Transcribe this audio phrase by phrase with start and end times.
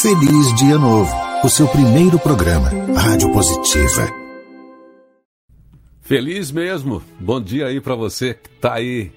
[0.00, 1.12] Feliz Dia Novo,
[1.42, 4.08] o seu primeiro programa, Rádio Positiva.
[6.00, 7.02] Feliz mesmo.
[7.18, 9.10] Bom dia aí para você que tá aí,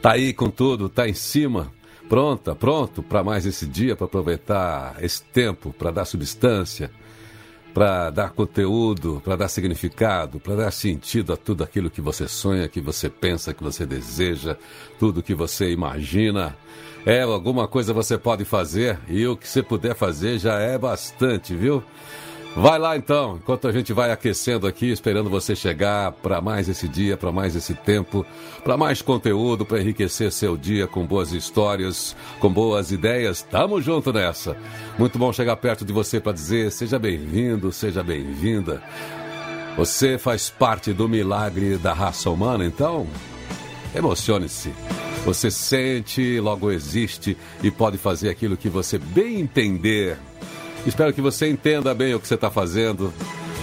[0.00, 1.70] tá aí com tudo, tá em cima,
[2.08, 6.90] pronta, pronto para mais esse dia, para aproveitar esse tempo, para dar substância,
[7.74, 12.68] para dar conteúdo, para dar significado, para dar sentido a tudo aquilo que você sonha,
[12.68, 14.56] que você pensa, que você deseja,
[14.98, 16.56] tudo que você imagina.
[17.06, 21.54] É, alguma coisa você pode fazer e o que você puder fazer já é bastante,
[21.54, 21.80] viu?
[22.56, 26.88] Vai lá então, enquanto a gente vai aquecendo aqui, esperando você chegar para mais esse
[26.88, 28.26] dia, para mais esse tempo,
[28.64, 33.40] para mais conteúdo, para enriquecer seu dia com boas histórias, com boas ideias.
[33.40, 34.56] Tamo junto nessa.
[34.98, 38.82] Muito bom chegar perto de você para dizer: seja bem-vindo, seja bem-vinda.
[39.76, 43.06] Você faz parte do milagre da raça humana, então
[43.94, 44.72] emocione-se.
[45.24, 50.16] Você sente, logo existe e pode fazer aquilo que você bem entender.
[50.86, 53.12] Espero que você entenda bem o que você está fazendo,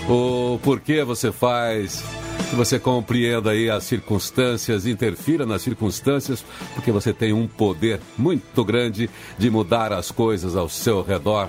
[0.09, 2.03] o porquê você faz,
[2.49, 6.43] que você compreenda aí as circunstâncias, interfira nas circunstâncias,
[6.75, 11.47] porque você tem um poder muito grande de mudar as coisas ao seu redor.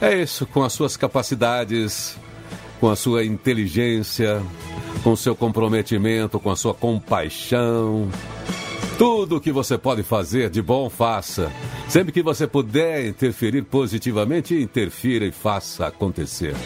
[0.00, 2.18] É isso, com as suas capacidades,
[2.80, 4.42] com a sua inteligência,
[5.06, 8.08] com o seu comprometimento, com a sua compaixão.
[8.98, 11.52] Tudo o que você pode fazer de bom, faça.
[11.88, 16.56] Sempre que você puder interferir positivamente, interfira e faça acontecer.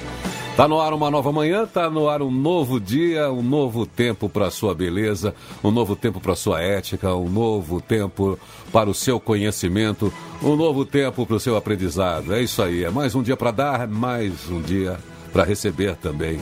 [0.57, 4.27] Tá no ar uma nova manhã, tá no ar um novo dia, um novo tempo
[4.27, 8.39] para a sua beleza, um novo tempo para a sua ética, um novo tempo
[8.73, 10.11] para o seu conhecimento,
[10.43, 12.33] um novo tempo para o seu aprendizado.
[12.33, 14.99] É isso aí, é mais um dia para dar, mais um dia
[15.33, 16.41] para receber também.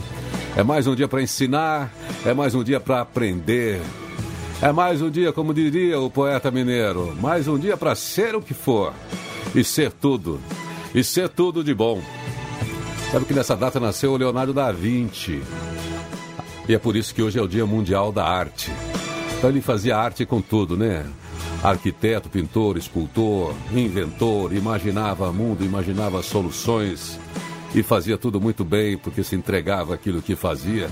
[0.55, 1.93] É mais um dia para ensinar,
[2.25, 3.81] é mais um dia para aprender.
[4.61, 8.41] É mais um dia, como diria o poeta mineiro, mais um dia para ser o
[8.41, 8.93] que for
[9.55, 10.39] e ser tudo,
[10.93, 12.01] e ser tudo de bom.
[13.09, 15.41] Sabe que nessa data nasceu o Leonardo da Vinci.
[16.67, 18.71] E é por isso que hoje é o Dia Mundial da Arte.
[19.37, 21.05] Então ele fazia arte com tudo, né?
[21.63, 27.17] Arquiteto, pintor, escultor, inventor, imaginava mundo, imaginava soluções
[27.73, 30.89] e fazia tudo muito bem porque se entregava aquilo que fazia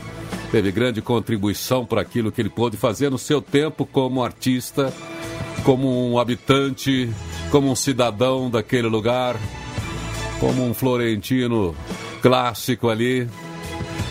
[0.52, 4.94] teve grande contribuição para aquilo que ele pôde fazer no seu tempo como artista,
[5.64, 7.10] como um habitante,
[7.52, 9.36] como um cidadão daquele lugar,
[10.40, 11.76] como um florentino
[12.22, 13.28] clássico ali.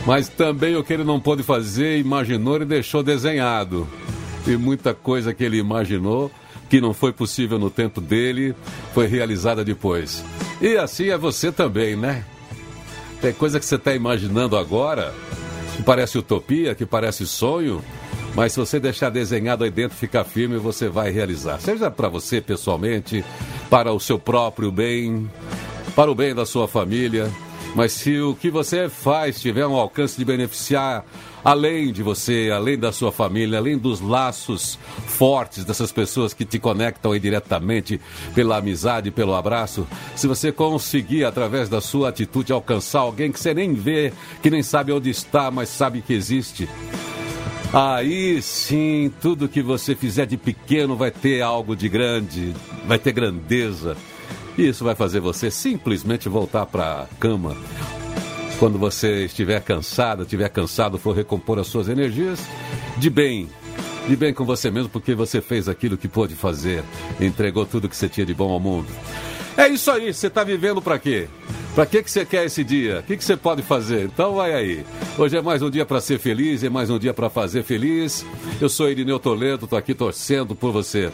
[0.06, 3.88] Mas também o que ele não pôde fazer, imaginou e deixou desenhado.
[4.47, 6.31] E muita coisa que ele imaginou,
[6.69, 8.55] que não foi possível no tempo dele,
[8.94, 10.22] foi realizada depois.
[10.60, 12.25] E assim é você também, né?
[13.21, 15.12] Tem coisa que você está imaginando agora
[15.77, 17.82] que parece utopia, que parece sonho,
[18.34, 21.59] mas se você deixar desenhado aí dentro, ficar firme, você vai realizar.
[21.59, 23.25] Seja para você pessoalmente,
[23.71, 25.31] para o seu próprio bem,
[25.94, 27.31] para o bem da sua família.
[27.75, 31.05] Mas se o que você faz tiver um alcance de beneficiar
[31.46, 34.76] além de você, além da sua família, além dos laços
[35.06, 38.00] fortes dessas pessoas que te conectam aí diretamente
[38.34, 39.86] pela amizade, pelo abraço,
[40.16, 44.12] se você conseguir, através da sua atitude, alcançar alguém que você nem vê,
[44.42, 46.68] que nem sabe onde está, mas sabe que existe.
[47.72, 52.52] Aí sim, tudo que você fizer de pequeno vai ter algo de grande,
[52.88, 53.96] vai ter grandeza.
[54.58, 57.56] E isso vai fazer você simplesmente voltar para a cama
[58.59, 62.41] quando você estiver cansado, estiver cansado, for recompor as suas energias,
[62.97, 63.49] de bem,
[64.09, 66.83] de bem com você mesmo, porque você fez aquilo que pôde fazer,
[67.21, 68.89] entregou tudo que você tinha de bom ao mundo.
[69.56, 71.28] É isso aí, você está vivendo para quê?
[71.75, 73.00] Para que, que você quer esse dia?
[73.00, 74.05] O que, que você pode fazer?
[74.05, 74.84] Então vai aí.
[75.19, 78.25] Hoje é mais um dia para ser feliz, é mais um dia para fazer feliz.
[78.61, 81.12] Eu sou Irineu Toledo, estou aqui torcendo por você.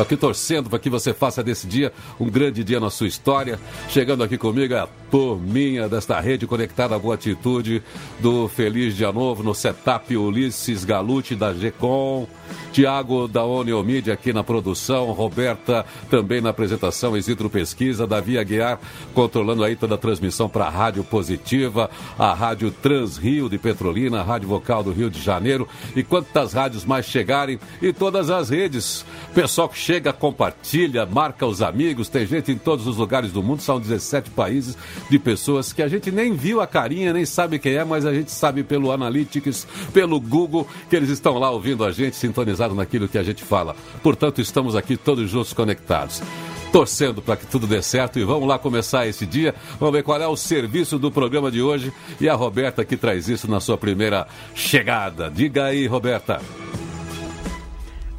[0.00, 3.60] Estou aqui torcendo para que você faça desse dia um grande dia na sua história.
[3.90, 7.82] Chegando aqui comigo é a turminha desta rede conectada à Boa Atitude
[8.18, 12.26] do Feliz Dia Novo no setup Ulisses Galute da GECOM.
[12.72, 18.78] Tiago da Oneomídia aqui na produção, Roberta também na apresentação, Isidro Pesquisa, Davi Aguiar
[19.12, 24.20] controlando aí toda a transmissão para a Rádio Positiva, a Rádio Trans Rio de Petrolina,
[24.20, 28.50] a Rádio Vocal do Rio de Janeiro e quantas rádios mais chegarem e todas as
[28.50, 29.04] redes.
[29.34, 33.60] Pessoal que chega, compartilha, marca os amigos, tem gente em todos os lugares do mundo,
[33.60, 34.78] são 17 países
[35.10, 38.14] de pessoas que a gente nem viu a carinha, nem sabe quem é, mas a
[38.14, 43.08] gente sabe pelo Analytics, pelo Google, que eles estão lá ouvindo a gente, sintonizado naquilo
[43.08, 43.74] que a gente fala.
[44.00, 46.22] Portanto, estamos aqui todos juntos conectados
[46.70, 49.56] torcendo para que tudo dê certo e vamos lá começar esse dia.
[49.80, 53.28] Vamos ver qual é o serviço do programa de hoje e a Roberta que traz
[53.28, 55.28] isso na sua primeira chegada.
[55.28, 56.40] Diga aí, Roberta.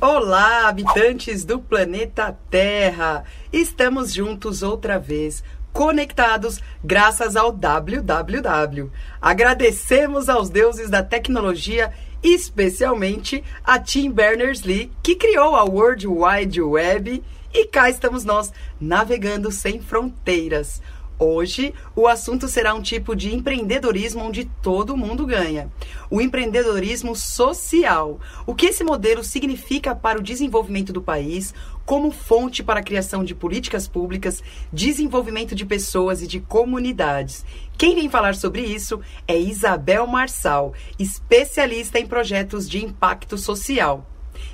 [0.03, 3.24] Olá, habitantes do planeta Terra!
[3.53, 8.92] Estamos juntos outra vez conectados graças ao www.
[9.21, 11.94] Agradecemos aos deuses da tecnologia,
[12.24, 19.51] especialmente a Tim Berners-Lee, que criou a World Wide Web, e cá estamos nós navegando
[19.51, 20.81] sem fronteiras.
[21.23, 25.71] Hoje, o assunto será um tipo de empreendedorismo onde todo mundo ganha.
[26.09, 28.19] O empreendedorismo social.
[28.44, 31.53] O que esse modelo significa para o desenvolvimento do país,
[31.85, 37.45] como fonte para a criação de políticas públicas, desenvolvimento de pessoas e de comunidades.
[37.77, 44.09] Quem vem falar sobre isso é Isabel Marçal, especialista em projetos de impacto social.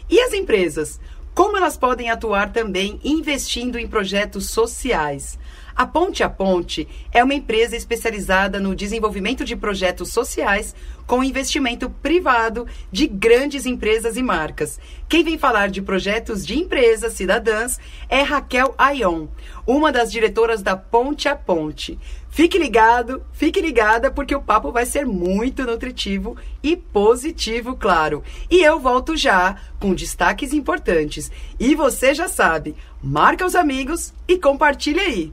[0.10, 1.00] E as empresas?
[1.34, 5.40] Como elas podem atuar também investindo em projetos sociais?
[5.77, 10.74] A Ponte a Ponte é uma empresa especializada no desenvolvimento de projetos sociais
[11.06, 14.79] com investimento privado de grandes empresas e marcas.
[15.07, 17.79] Quem vem falar de projetos de empresas cidadãs
[18.09, 19.27] é Raquel Ayon,
[19.68, 22.00] uma das diretoras da Ponte a Ponte.
[22.27, 28.24] Fique ligado, fique ligada, porque o papo vai ser muito nutritivo e positivo, claro.
[28.50, 31.31] E eu volto já com destaques importantes.
[31.59, 35.31] E você já sabe, marca os amigos e compartilha aí.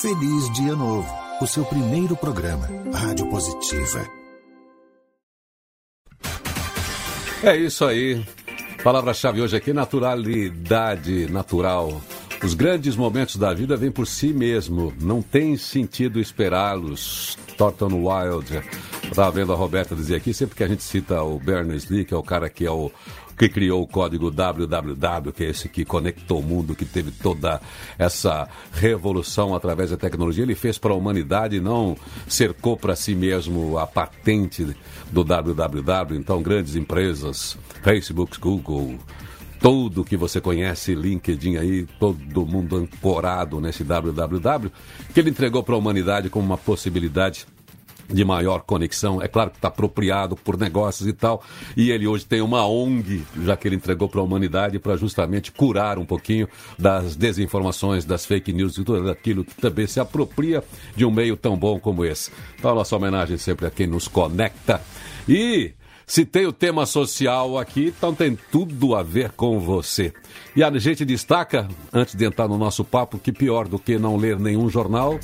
[0.00, 1.08] Feliz Dia Novo,
[1.40, 4.04] o seu primeiro programa, Rádio Positiva.
[7.40, 8.26] É isso aí.
[8.82, 12.02] Palavra-chave hoje aqui: naturalidade natural.
[12.42, 17.38] Os grandes momentos da vida vêm por si mesmo, não tem sentido esperá-los.
[17.56, 18.62] Thornton Wild.
[19.04, 22.16] Estava vendo a Roberta dizer aqui, sempre que a gente cita o Berners-Lee, que é
[22.16, 22.90] o cara que é o
[23.36, 27.60] que criou o código www, que é esse que conectou o mundo, que teve toda
[27.98, 31.96] essa revolução através da tecnologia, ele fez para a humanidade, não
[32.28, 34.76] cercou para si mesmo a patente
[35.10, 36.16] do www.
[36.16, 38.98] Então, grandes empresas, Facebook, Google,
[39.60, 44.70] tudo que você conhece, LinkedIn aí, todo mundo ancorado nesse www,
[45.12, 47.46] que ele entregou para a humanidade como uma possibilidade
[48.08, 49.20] de maior conexão.
[49.22, 51.42] É claro que está apropriado por negócios e tal.
[51.76, 55.52] E ele hoje tem uma ONG, já que ele entregou para a humanidade, para justamente
[55.52, 56.48] curar um pouquinho
[56.78, 60.62] das desinformações, das fake news e tudo aquilo que também se apropria
[60.94, 62.30] de um meio tão bom como esse.
[62.58, 64.80] Então, a nossa homenagem sempre a quem nos conecta.
[65.28, 65.72] E.
[66.06, 70.12] Se tem o tema social aqui, então tem tudo a ver com você.
[70.54, 74.18] E a gente destaca, antes de entrar no nosso papo, que pior do que não
[74.18, 75.18] ler nenhum jornal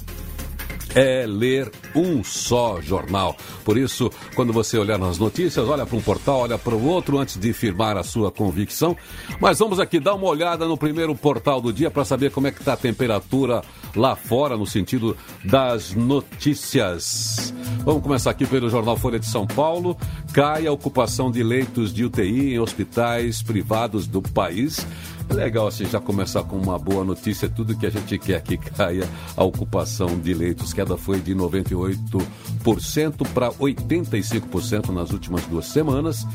[0.95, 3.37] é ler um só jornal.
[3.65, 7.19] Por isso, quando você olhar nas notícias, olha para um portal, olha para o outro
[7.19, 8.97] antes de firmar a sua convicção.
[9.41, 12.53] Mas vamos aqui dar uma olhada no primeiro portal do dia para saber como é
[12.53, 13.63] que está a temperatura
[13.95, 17.53] lá fora no sentido das notícias.
[17.85, 19.97] Vamos começar aqui pelo jornal Folha de São Paulo.
[20.33, 24.87] Cai a ocupação de leitos de UTI em hospitais privados do país.
[25.35, 29.09] Legal assim já começar com uma boa notícia, tudo que a gente quer que caia
[29.37, 30.73] a ocupação de leitos.
[30.73, 36.27] Queda foi de 98% para 85% nas últimas duas semanas.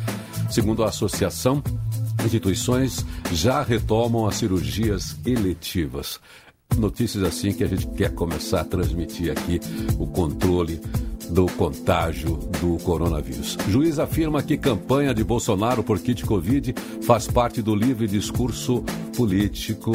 [0.49, 1.61] Segundo a associação,
[2.23, 6.19] instituições já retomam as cirurgias eletivas
[6.77, 9.59] notícias assim que a gente quer começar a transmitir aqui
[9.97, 10.81] o controle
[11.29, 13.57] do contágio do coronavírus.
[13.69, 16.73] Juiz afirma que campanha de Bolsonaro por kit Covid
[17.03, 18.83] faz parte do livre discurso
[19.15, 19.91] político.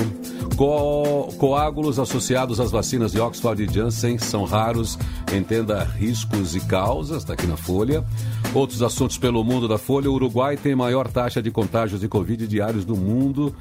[0.57, 4.99] Co coágulos associados às vacinas de Oxford e Janssen são raros.
[5.33, 8.05] Entenda riscos e causas, está aqui na Folha.
[8.55, 10.11] Outros assuntos pelo mundo da Folha.
[10.11, 13.55] O Uruguai tem maior taxa de contágios de Covid diários do mundo.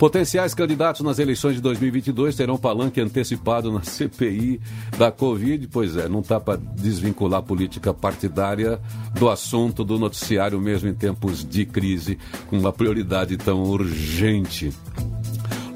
[0.00, 4.58] Potenciais candidatos nas eleições de 2022 terão palanque antecipado na CPI
[4.96, 5.68] da Covid.
[5.68, 8.80] Pois é, não está para desvincular a política partidária
[9.12, 12.16] do assunto do noticiário, mesmo em tempos de crise,
[12.46, 14.72] com uma prioridade tão urgente.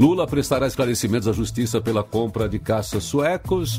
[0.01, 3.79] Lula prestará esclarecimentos à justiça pela compra de caças suecos.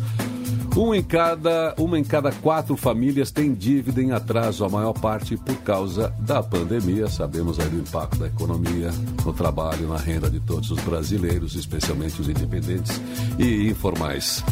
[0.75, 5.37] Um em cada, uma em cada quatro famílias tem dívida em atraso, a maior parte
[5.37, 7.07] por causa da pandemia.
[7.07, 8.91] Sabemos aí do impacto da economia,
[9.23, 12.99] no trabalho, na renda de todos os brasileiros, especialmente os independentes
[13.39, 14.43] e informais.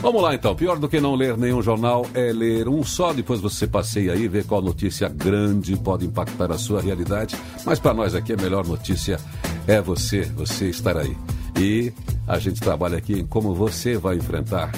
[0.00, 0.54] Vamos lá então.
[0.54, 3.12] Pior do que não ler nenhum jornal é ler um só.
[3.12, 7.36] Depois você passeia aí, vê qual notícia grande pode impactar a sua realidade.
[7.64, 9.18] Mas para nós aqui a melhor notícia
[9.66, 11.16] é você, você estar aí.
[11.58, 11.92] E
[12.28, 14.70] a gente trabalha aqui em como você vai enfrentar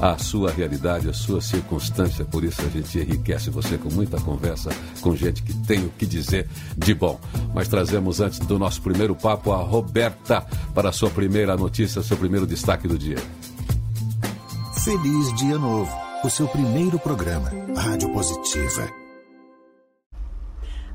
[0.00, 2.24] a sua realidade, a sua circunstância.
[2.24, 4.70] Por isso a gente enriquece você com muita conversa
[5.00, 7.18] com gente que tem o que dizer de bom.
[7.54, 12.16] Mas trazemos antes do nosso primeiro papo a Roberta para a sua primeira notícia, seu
[12.16, 13.18] primeiro destaque do dia.
[14.84, 15.90] Feliz Dia Novo,
[16.22, 19.04] o seu primeiro programa, Rádio Positiva.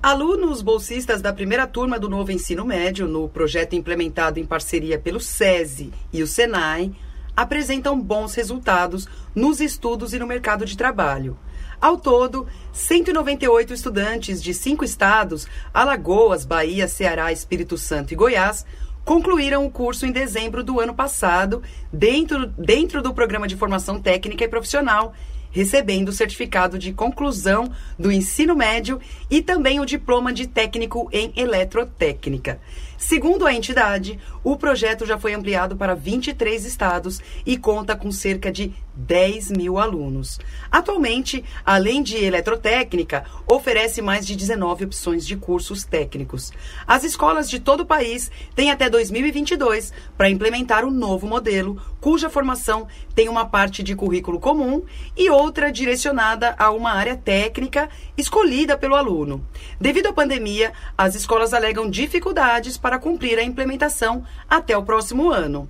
[0.02, 5.20] Alunos bolsistas da primeira turma do novo ensino médio, no projeto implementado em parceria pelo
[5.20, 6.94] SESI e o SENAI,
[7.42, 11.38] apresentam bons resultados nos estudos e no mercado de trabalho.
[11.80, 18.66] Ao todo, 198 estudantes de cinco estados Alagoas, Bahia, Ceará, Espírito Santo e Goiás
[19.06, 24.44] concluíram o curso em dezembro do ano passado, dentro, dentro do programa de formação técnica
[24.44, 25.14] e profissional
[25.52, 31.32] recebendo o certificado de conclusão do ensino médio e também o diploma de técnico em
[31.36, 32.60] eletrotécnica.
[33.00, 38.52] Segundo a entidade, o projeto já foi ampliado para 23 estados e conta com cerca
[38.52, 40.38] de 10 mil alunos.
[40.70, 46.52] Atualmente, além de eletrotécnica, oferece mais de 19 opções de cursos técnicos.
[46.86, 52.30] As escolas de todo o país têm até 2022 para implementar o novo modelo, cuja
[52.30, 54.84] formação tem uma parte de currículo comum
[55.16, 59.46] e outra direcionada a uma área técnica escolhida pelo aluno.
[59.80, 65.70] Devido à pandemia, as escolas alegam dificuldades para cumprir a implementação até o próximo ano.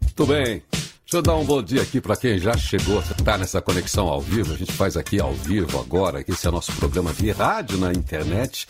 [0.00, 0.62] Muito bem.
[1.10, 4.20] Deixa eu dar um bom dia aqui para quem já chegou, está nessa conexão ao
[4.20, 4.52] vivo.
[4.52, 7.92] A gente faz aqui ao vivo agora, esse é o nosso programa de rádio na
[7.92, 8.66] internet.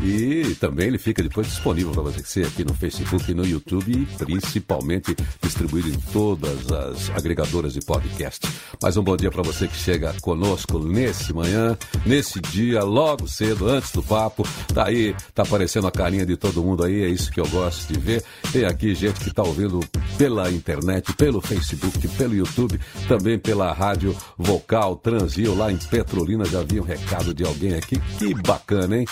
[0.00, 4.06] E também ele fica depois disponível para você aqui no Facebook e no YouTube e
[4.24, 8.46] principalmente distribuído em todas as agregadoras de podcast.
[8.82, 13.68] Mais um bom dia para você que chega conosco nesse manhã, nesse dia, logo cedo,
[13.68, 14.46] antes do papo.
[14.74, 17.92] Tá aí, tá aparecendo a carinha de todo mundo aí, é isso que eu gosto
[17.92, 18.24] de ver.
[18.52, 19.80] Tem aqui gente que tá ouvindo
[20.18, 26.44] pela internet, pelo Facebook, pelo YouTube, também pela rádio vocal Transio lá em Petrolina.
[26.44, 28.00] Já vi um recado de alguém aqui.
[28.18, 29.06] Que bacana, hein?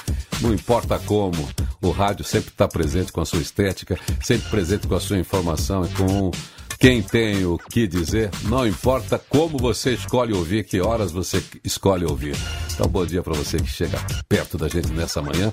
[0.71, 1.49] Importa como,
[1.83, 5.85] o rádio sempre está presente com a sua estética, sempre presente com a sua informação
[5.85, 6.31] e com
[6.79, 12.05] quem tem o que dizer, não importa como você escolhe ouvir, que horas você escolhe
[12.05, 12.37] ouvir.
[12.73, 13.99] Então, bom dia para você que chega
[14.29, 15.53] perto da gente nessa manhã.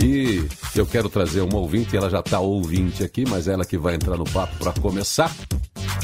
[0.00, 3.94] E eu quero trazer uma ouvinte, ela já está ouvinte aqui, mas ela que vai
[3.94, 5.30] entrar no papo para começar.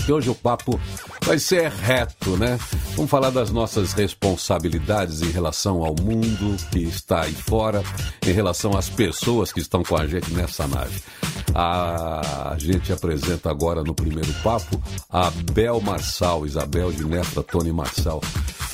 [0.07, 0.78] E hoje o papo
[1.25, 2.59] vai ser reto, né?
[2.95, 7.83] Vamos falar das nossas responsabilidades em relação ao mundo que está aí fora,
[8.26, 11.00] em relação às pessoas que estão com a gente nessa nave.
[11.54, 14.80] A gente apresenta agora no primeiro papo
[15.11, 18.21] a Bel Marçal, Isabel de Nefra Tony Marçal.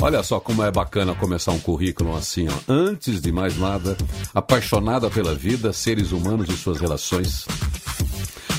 [0.00, 2.72] Olha só como é bacana começar um currículo assim, ó.
[2.72, 3.96] Antes de mais nada,
[4.34, 7.46] apaixonada pela vida, seres humanos e suas relações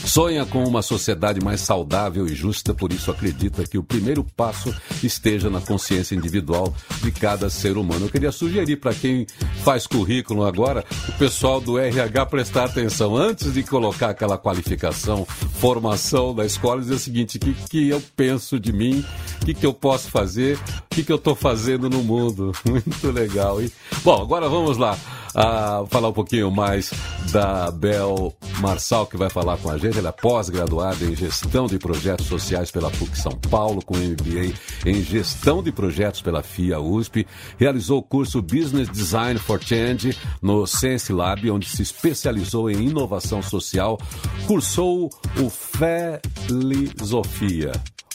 [0.06, 4.74] Sonha com uma sociedade mais saudável e justa, por isso acredita que o primeiro passo
[5.04, 8.06] esteja na consciência individual de cada ser humano.
[8.06, 9.26] Eu queria sugerir para quem
[9.64, 15.26] faz currículo agora, o pessoal do RH prestar atenção antes de colocar aquela qualificação,
[15.60, 19.04] formação da escola, dizer o seguinte: o que, que eu penso de mim,
[19.42, 22.54] o que, que eu posso fazer, o que, que eu estou fazendo no mundo.
[22.64, 23.72] Muito legal, hein?
[24.04, 24.98] Bom, agora vamos lá
[25.36, 26.92] a falar um pouquinho mais
[27.32, 29.98] da Bel Marçal, que vai falar com a gente.
[29.98, 34.54] Ela é pós-graduada em Gestão de Projetos Sociais pela PUC São Paulo, com MBA
[34.86, 37.28] em Gestão de Projetos pela FIA USP.
[37.58, 43.42] Realizou o curso Business Design for Change no Sense Lab, onde se especializou em inovação
[43.42, 44.00] social.
[44.48, 45.50] Cursou o
[46.48, 46.94] Felizofia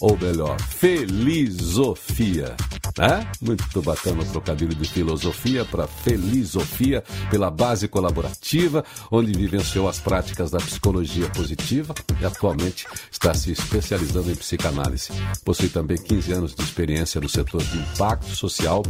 [0.01, 2.57] ou melhor, Felizofia.
[2.99, 3.27] Né?
[3.41, 10.51] Muito bacana o trocadilho de filosofia para Felizofia, pela base colaborativa, onde vivenciou as práticas
[10.51, 15.11] da psicologia positiva e atualmente está se especializando em psicanálise.
[15.45, 18.83] Possui também 15 anos de experiência no setor de impacto social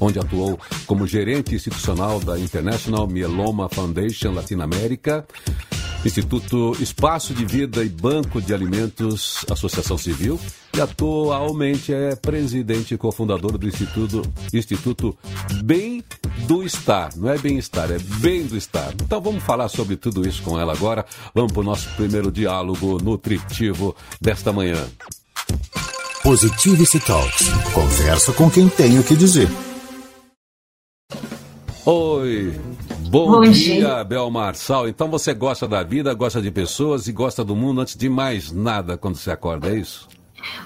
[0.00, 5.24] onde atuou como gerente institucional da International Myeloma Foundation Latinoamérica,
[6.04, 10.38] Instituto Espaço de Vida e Banco de Alimentos, Associação Civil,
[10.74, 15.16] e atualmente é presidente e cofundador do Instituto, Instituto
[15.64, 16.02] Bem
[16.46, 17.10] do Estar.
[17.16, 18.92] Não é bem-estar, é bem do estar.
[18.94, 21.04] Então vamos falar sobre tudo isso com ela agora.
[21.34, 24.84] Vamos para o nosso primeiro diálogo nutritivo desta manhã.
[26.22, 27.48] Positivity Talks.
[27.74, 29.48] Conversa com quem tem o que dizer.
[31.84, 32.54] Oi,
[33.12, 34.88] bom, bom dia, dia, Bel Marçal.
[34.88, 38.50] Então você gosta da vida, gosta de pessoas e gosta do mundo antes de mais
[38.50, 40.08] nada quando você acorda, é isso?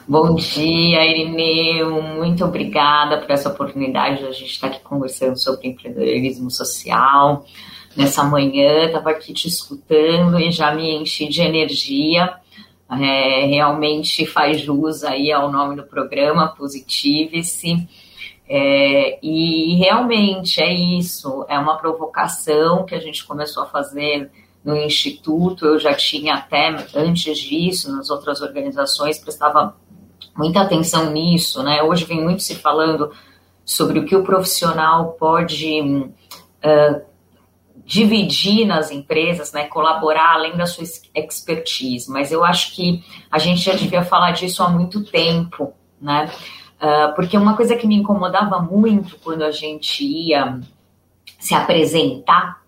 [0.07, 2.01] Bom dia, Irineu.
[2.01, 7.45] Muito obrigada por essa oportunidade de a gente estar aqui conversando sobre empreendedorismo social.
[7.97, 12.33] Nessa manhã, estava aqui te escutando e já me enchi de energia.
[12.89, 17.89] É, realmente faz jus aí ao nome do programa, Positive-se.
[18.49, 24.31] É, e realmente é isso, é uma provocação que a gente começou a fazer
[24.65, 25.67] no Instituto.
[25.67, 29.77] Eu já tinha até antes disso, nas outras organizações, prestava
[30.37, 31.83] muita atenção nisso, né?
[31.83, 33.11] Hoje vem muito se falando
[33.65, 37.03] sobre o que o profissional pode uh,
[37.85, 40.85] dividir nas empresas, né, colaborar além da sua
[41.15, 46.31] expertise, mas eu acho que a gente já devia falar disso há muito tempo, né?
[46.81, 50.61] Uh, porque uma coisa que me incomodava muito quando a gente ia
[51.39, 52.63] se apresentar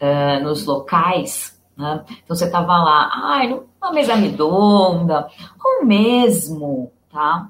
[0.00, 2.04] uh, nos locais, né?
[2.24, 5.28] Então você tava lá, ai, numa mesa redonda,
[5.62, 7.48] ou mesmo, tá?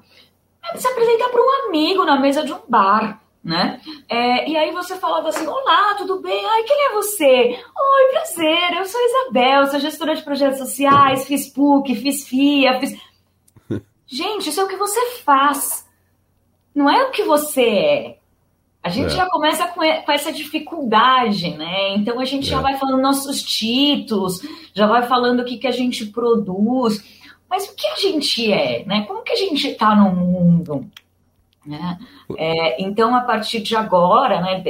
[0.75, 3.81] Se apresentar para um amigo na mesa de um bar né?
[4.07, 6.45] É, e aí você falava assim, olá, tudo bem?
[6.45, 7.25] Ai, quem é você?
[7.25, 12.97] Oi, prazer, eu sou Isabel, sou gestora de projetos sociais, fiz PUC, fiz FIA, fiz...
[14.07, 15.82] Gente, isso é o que você faz,
[16.73, 18.17] não é o que você é.
[18.81, 19.17] A gente é.
[19.17, 21.95] já começa com, essa dificuldade, né?
[21.95, 22.51] Então a gente é.
[22.51, 24.41] já vai falando nossos títulos,
[24.73, 27.03] já vai falando o que, que a gente produz,
[27.49, 29.05] mas o que a gente é, né?
[29.07, 30.89] Como que a gente está no mundo?
[31.65, 31.97] Né?
[32.37, 34.61] É, então, a partir de agora, né,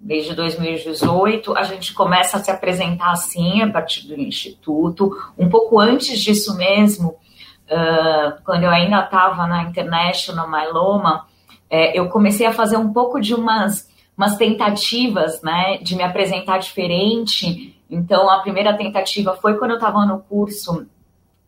[0.00, 5.16] desde 2018, a gente começa a se apresentar assim, a partir do Instituto.
[5.38, 11.28] Um pouco antes disso mesmo, uh, quando eu ainda estava na International Myeloma,
[11.72, 16.58] é, eu comecei a fazer um pouco de umas, umas tentativas né, de me apresentar
[16.58, 17.74] diferente.
[17.90, 20.86] Então, a primeira tentativa foi quando eu estava no curso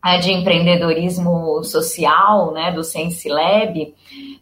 [0.03, 3.93] é, de empreendedorismo social, né, do Sense Lab,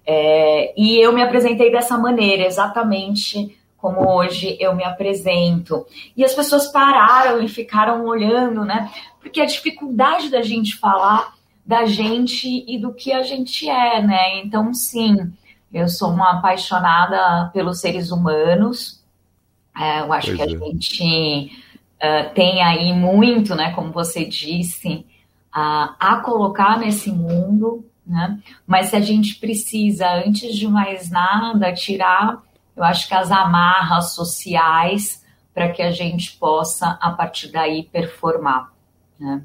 [0.07, 5.85] é, e eu me apresentei dessa maneira, exatamente como hoje eu me apresento.
[6.15, 8.89] E as pessoas pararam e ficaram olhando, né?
[9.19, 11.33] Porque a dificuldade da gente falar
[11.65, 14.39] da gente e do que a gente é, né?
[14.39, 15.33] Então, sim,
[15.73, 19.03] eu sou uma apaixonada pelos seres humanos.
[19.75, 20.49] É, eu acho pois que a é.
[20.49, 21.51] gente
[21.95, 23.71] uh, tem aí muito, né?
[23.73, 25.05] Como você disse,
[25.55, 28.39] uh, a colocar nesse mundo né?
[28.67, 32.41] Mas se a gente precisa, antes de mais nada, tirar,
[32.75, 38.71] eu acho que as amarras sociais para que a gente possa, a partir daí, performar.
[39.19, 39.43] Né?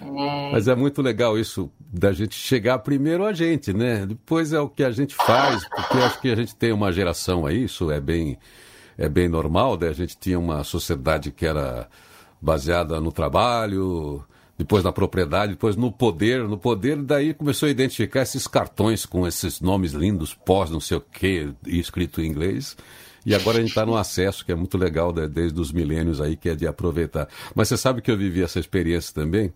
[0.00, 0.50] É...
[0.52, 4.04] Mas é muito legal isso da gente chegar primeiro a gente, né?
[4.04, 7.46] Depois é o que a gente faz, porque acho que a gente tem uma geração
[7.46, 8.38] aí, isso é bem,
[8.98, 9.88] é bem normal, né?
[9.88, 11.88] A gente tinha uma sociedade que era
[12.40, 14.22] baseada no trabalho,
[14.58, 16.46] depois na propriedade, depois no poder.
[16.46, 20.98] No poder, daí começou a identificar esses cartões com esses nomes lindos, pós não sei
[20.98, 22.76] o que, escrito em inglês.
[23.26, 26.20] E agora a gente está no acesso, que é muito legal né, desde os milênios
[26.20, 27.28] aí, que é de aproveitar.
[27.56, 29.52] Mas você sabe que eu vivi essa experiência também,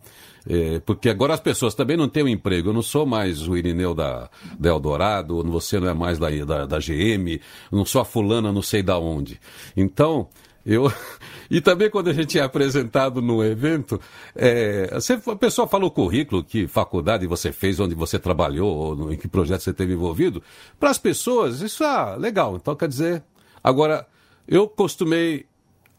[0.48, 2.70] é, porque agora as pessoas também não têm um emprego.
[2.70, 4.28] Eu não sou mais o Irineu da,
[4.58, 8.60] da Eldorado, você não é mais da, da, da GM, não sou a fulana não
[8.60, 9.40] sei da onde.
[9.76, 10.28] Então,
[10.64, 10.92] eu,
[11.50, 14.00] e também quando a gente é apresentado num evento,
[14.34, 19.12] é, você, a pessoa fala o currículo, que faculdade você fez, onde você trabalhou, ou
[19.12, 20.42] em que projeto você teve envolvido.
[20.78, 22.56] Para as pessoas, isso é legal.
[22.56, 23.22] Então, quer dizer,
[23.62, 24.06] agora,
[24.46, 25.46] eu costumei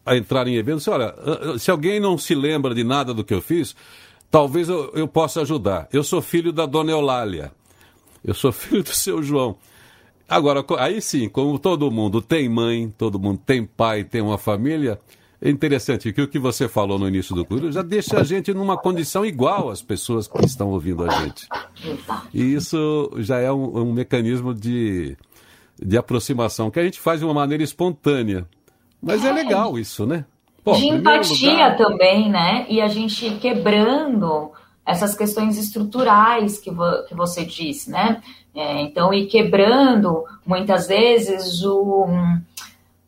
[0.04, 1.14] a entrar em eventos, olha,
[1.58, 3.74] se alguém não se lembra de nada do que eu fiz,
[4.30, 5.88] talvez eu, eu possa ajudar.
[5.92, 7.52] Eu sou filho da dona Eulália.
[8.24, 9.56] Eu sou filho do seu João.
[10.28, 14.98] Agora, aí sim, como todo mundo tem mãe, todo mundo tem pai, tem uma família,
[15.40, 18.54] é interessante que o que você falou no início do curso já deixa a gente
[18.54, 21.48] numa condição igual às pessoas que estão ouvindo a gente.
[22.32, 25.16] E isso já é um, um mecanismo de,
[25.84, 28.46] de aproximação que a gente faz de uma maneira espontânea.
[29.00, 30.24] Mas é legal isso, né?
[30.64, 31.76] Pô, de empatia lugar...
[31.76, 32.66] também, né?
[32.68, 34.52] E a gente quebrando
[34.86, 38.22] essas questões estruturais que, vo que você disse, né?
[38.54, 42.06] É, então, ir quebrando, muitas vezes, o,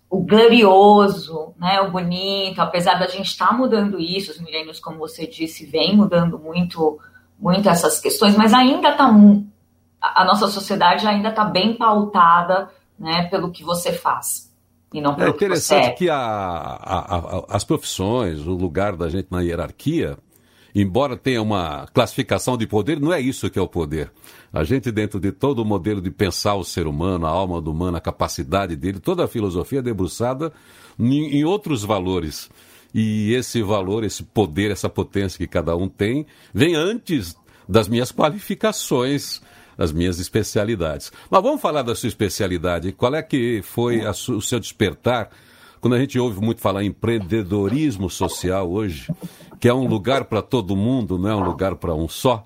[0.08, 4.98] o glorioso, né, o bonito, apesar da gente estar tá mudando isso, os milênios, como
[4.98, 6.98] você disse, vem mudando muito,
[7.38, 9.12] muito essas questões, mas ainda está
[10.14, 14.52] a nossa sociedade ainda está bem pautada né, pelo que você faz.
[14.92, 15.94] E não pelo é interessante que, você é.
[15.94, 20.16] que a, a, a, as profissões, o lugar da gente na hierarquia,
[20.74, 24.12] embora tenha uma classificação de poder, não é isso que é o poder.
[24.52, 27.72] A gente, dentro de todo o modelo de pensar o ser humano, a alma do
[27.72, 30.52] humano, a capacidade dele, toda a filosofia é debruçada
[30.98, 32.48] em, em outros valores.
[32.94, 37.36] E esse valor, esse poder, essa potência que cada um tem, vem antes
[37.68, 39.42] das minhas qualificações,
[39.76, 41.12] das minhas especialidades.
[41.30, 42.92] Mas vamos falar da sua especialidade.
[42.92, 45.30] Qual é que foi o seu despertar
[45.80, 49.12] quando a gente ouve muito falar em empreendedorismo social hoje,
[49.60, 52.42] que é um lugar para todo mundo, não é um lugar para um só,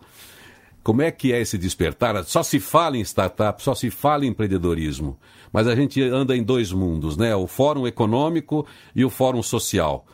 [0.83, 2.25] como é que é esse despertar?
[2.25, 5.17] Só se fala em startup, só se fala em empreendedorismo,
[5.53, 7.37] mas a gente anda em dois mundos, né?
[7.37, 10.05] O fórum econômico e o fórum social.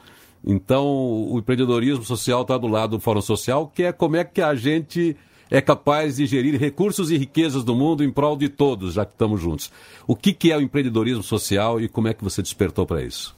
[0.45, 4.43] Então, o empreendedorismo social está do lado do fórum social, que é como é que
[4.43, 5.17] a gente
[5.51, 9.13] é capaz de gerir recursos e riquezas do mundo em prol de todos, já que
[9.13, 9.71] estamos juntos.
[10.07, 13.37] O que, que é o empreendedorismo social e como é que você despertou para isso?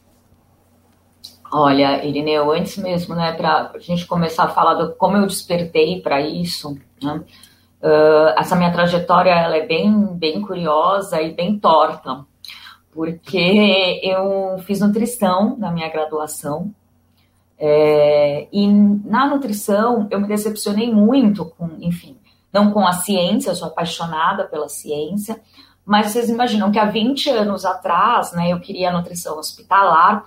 [1.53, 6.01] Olha, Irineu, antes mesmo, né, para a gente começar a falar do como eu despertei
[6.01, 7.23] para isso, né,
[7.83, 12.25] uh, essa minha trajetória ela é bem, bem curiosa e bem torta,
[12.92, 16.75] porque eu fiz nutrição na minha graduação,
[17.59, 22.16] é, e na nutrição eu me decepcionei muito com, enfim,
[22.53, 25.40] não com a ciência, eu sou apaixonada pela ciência,
[25.85, 30.25] mas vocês imaginam que há 20 anos atrás, né, eu queria nutrição hospitalar,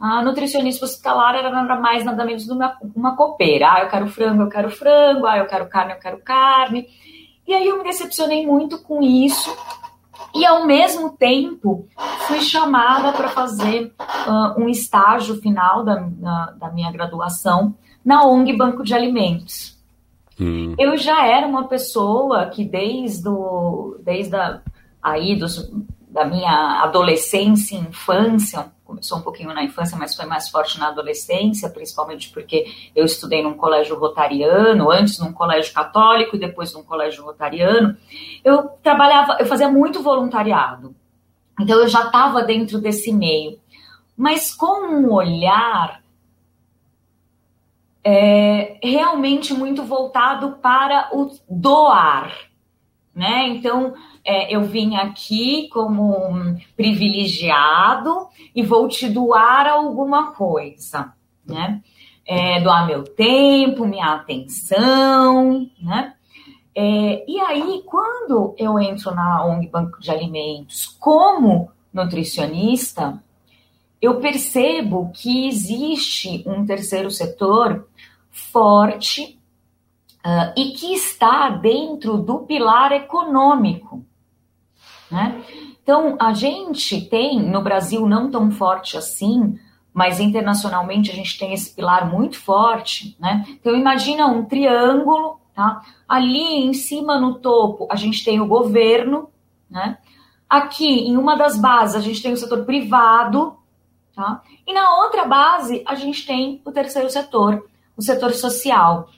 [0.00, 3.72] a nutricionista hospitalar era nada mais, nada menos do uma, uma copeira.
[3.72, 6.86] Ah, eu quero frango, eu quero frango, ah, eu quero carne, eu quero carne.
[7.44, 9.50] E aí eu me decepcionei muito com isso.
[10.34, 11.86] E ao mesmo tempo
[12.26, 18.56] fui chamada para fazer uh, um estágio final da, na, da minha graduação na ONG
[18.56, 19.76] Banco de Alimentos.
[20.40, 20.74] Hum.
[20.78, 24.60] Eu já era uma pessoa que desde, o, desde a,
[25.02, 25.70] aí dos,
[26.10, 30.88] da minha adolescência e infância, começou um pouquinho na infância, mas foi mais forte na
[30.88, 32.64] adolescência, principalmente porque
[32.96, 37.96] eu estudei num colégio rotariano, antes num colégio católico e depois num colégio rotariano.
[38.42, 40.94] Eu trabalhava, eu fazia muito voluntariado.
[41.60, 43.58] Então eu já estava dentro desse meio,
[44.16, 46.02] mas com um olhar
[48.02, 52.47] é, realmente muito voltado para o doar,
[53.18, 53.48] né?
[53.48, 61.12] Então é, eu vim aqui como um privilegiado e vou te doar alguma coisa,
[61.44, 61.82] né?
[62.24, 66.14] É, doar meu tempo, minha atenção, né?
[66.74, 73.20] É, e aí, quando eu entro na ONG Banco de Alimentos como nutricionista,
[74.00, 77.88] eu percebo que existe um terceiro setor
[78.30, 79.37] forte
[80.24, 84.04] uh, e que está dentro do pilar econômico.
[85.10, 85.42] Né?
[85.82, 89.58] Então, a gente tem, no Brasil não tão forte assim,
[89.92, 93.44] mas internacionalmente a gente tem esse pilar muito forte, né?
[93.48, 95.82] Então, imagina um triângulo, tá?
[96.06, 99.28] Ali em cima no topo a gente tem o governo,
[99.68, 99.98] né?
[100.48, 103.56] Aqui em uma das bases a gente tem o setor privado,
[104.14, 104.42] tá?
[104.66, 109.08] E na outra base a gente tem o terceiro setor, o setor social.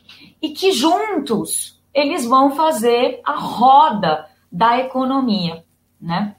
[0.41, 5.65] E que juntos eles vão fazer a roda da economia
[6.01, 6.35] né?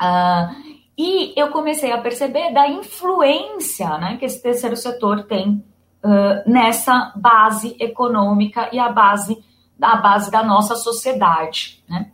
[0.00, 5.64] Uh, e eu comecei a perceber da influência né, que esse terceiro setor tem
[6.02, 9.44] uh, nessa base econômica e a base
[9.78, 11.82] da base da nossa sociedade.
[11.88, 12.10] Né?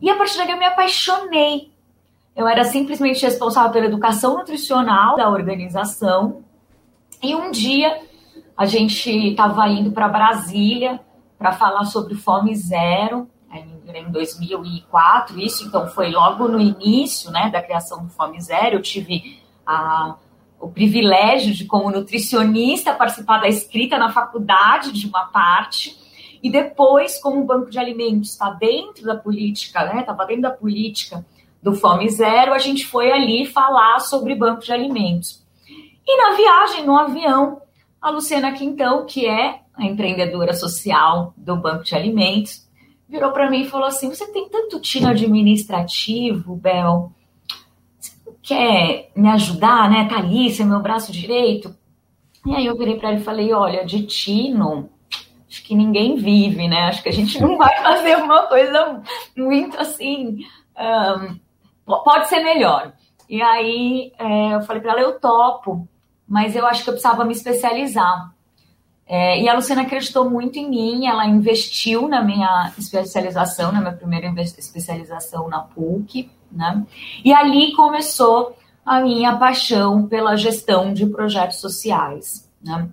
[0.00, 1.70] E a partir daí eu me apaixonei.
[2.34, 6.44] Eu era simplesmente responsável pela educação nutricional da organização.
[7.22, 8.00] E um dia
[8.60, 11.00] a gente estava indo para Brasília
[11.38, 17.62] para falar sobre fome zero em 2004, isso então foi logo no início né, da
[17.62, 20.14] criação do Fome Zero, eu tive a,
[20.60, 25.98] o privilégio de, como nutricionista, participar da escrita na faculdade de uma parte,
[26.42, 30.50] e depois, como o Banco de Alimentos está dentro da política, né, estava dentro da
[30.50, 31.24] política
[31.62, 35.42] do Fome Zero, a gente foi ali falar sobre Banco de Alimentos.
[36.06, 37.62] E na viagem, no avião,
[38.00, 42.68] a Luciana Quintão, que é a empreendedora social do Banco de Alimentos,
[43.08, 47.12] virou para mim e falou assim: Você tem tanto tino administrativo, Bel.
[47.98, 50.08] Você não quer me ajudar, né?
[50.08, 51.74] Tá ali, você é meu braço direito.
[52.46, 54.88] E aí eu virei para ele e falei: Olha, de tino,
[55.48, 56.84] acho que ninguém vive, né?
[56.84, 59.02] Acho que a gente não vai fazer uma coisa
[59.36, 60.38] muito assim.
[60.78, 61.38] Um,
[61.84, 62.92] pode ser melhor.
[63.28, 65.86] E aí é, eu falei para ela: Eu topo,
[66.30, 68.32] mas eu acho que eu precisava me especializar.
[69.04, 73.92] É, e a Luciana acreditou muito em mim, ela investiu na minha especialização, na minha
[73.92, 76.86] primeira especialização na PUC, né?
[77.24, 82.88] E ali começou a minha paixão pela gestão de projetos sociais, né?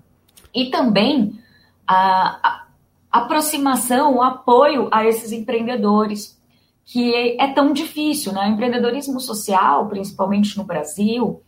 [0.52, 1.40] E também
[1.86, 2.66] a, a
[3.12, 6.36] aproximação, o apoio a esses empreendedores,
[6.84, 8.48] que é, tão difícil, né?
[8.48, 11.44] O empreendedorismo social, principalmente no Brasil,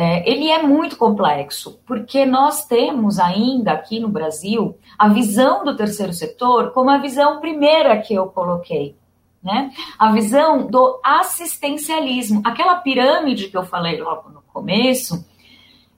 [0.00, 5.76] é, ele é muito complexo, porque nós temos ainda aqui no Brasil a visão do
[5.76, 8.94] terceiro setor como a visão primeira que eu coloquei.
[9.42, 9.72] Né?
[9.98, 12.40] A visão do assistencialismo.
[12.44, 15.26] Aquela pirâmide que eu falei logo no começo,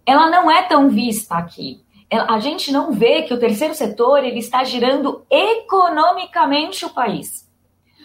[0.07, 1.83] ela não é tão vista aqui.
[2.11, 7.47] A gente não vê que o terceiro setor ele está girando economicamente o país.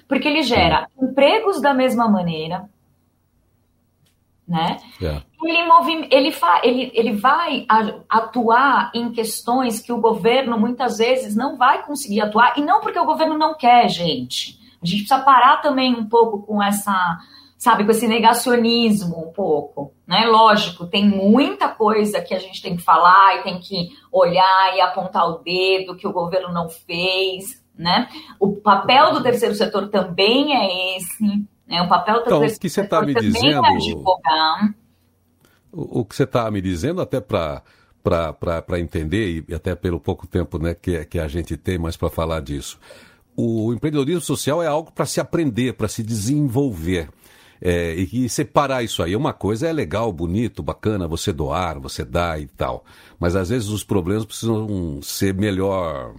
[0.10, 2.70] Porque ele gera empregos da mesma maneira,
[4.48, 4.78] né?
[5.02, 7.66] É ele, ele, fa, ele, ele vai
[8.10, 13.00] atuar em questões que o governo muitas vezes não vai conseguir atuar, e não porque
[13.00, 14.60] o governo não quer, gente.
[14.82, 17.20] A gente precisa parar também um pouco com essa
[17.58, 20.26] sabe, com esse negacionismo um pouco, né?
[20.28, 24.82] Lógico, tem muita coisa que a gente tem que falar e tem que olhar e
[24.82, 28.08] apontar o dedo que o governo não fez, né?
[28.40, 31.82] O papel do terceiro setor também é esse, né?
[31.82, 34.74] O papel do então, terceiro que você tá me dizendo, é.
[35.72, 37.62] O, o que você está me dizendo, até para
[38.04, 42.10] para entender, e até pelo pouco tempo né, que, que a gente tem mais para
[42.10, 42.80] falar disso.
[43.36, 47.10] O empreendedorismo social é algo para se aprender, para se desenvolver.
[47.60, 49.16] É, e que separar isso aí.
[49.16, 52.86] Uma coisa é legal, bonito, bacana, você doar, você dar e tal.
[53.20, 56.14] Mas às vezes os problemas precisam ser melhor,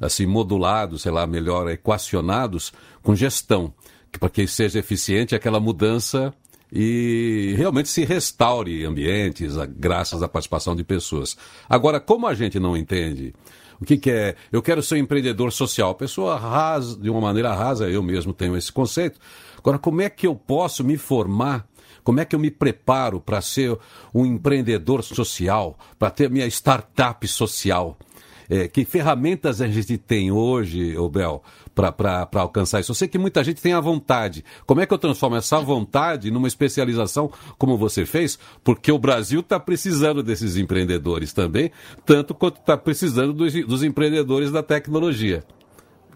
[0.00, 2.72] assim, modulados, sei lá, melhor equacionados
[3.02, 3.74] com gestão.
[4.18, 6.32] Para que seja eficiente aquela mudança
[6.72, 11.36] e realmente se restaure ambientes graças à participação de pessoas.
[11.68, 13.34] Agora, como a gente não entende
[13.80, 17.54] o que, que é, eu quero ser um empreendedor social, pessoa rasa, de uma maneira
[17.54, 19.20] rasa, eu mesmo tenho esse conceito.
[19.56, 21.66] Agora, como é que eu posso me formar?
[22.02, 23.78] Como é que eu me preparo para ser
[24.12, 27.96] um empreendedor social, para ter minha startup social?
[28.50, 31.42] É, que ferramentas a gente tem hoje, Bel,
[31.74, 32.90] para alcançar isso?
[32.90, 34.42] Eu sei que muita gente tem a vontade.
[34.66, 38.38] Como é que eu transformo essa vontade numa especialização como você fez?
[38.64, 41.70] Porque o Brasil está precisando desses empreendedores também,
[42.06, 45.44] tanto quanto está precisando dos, dos, empreendedores da tecnologia.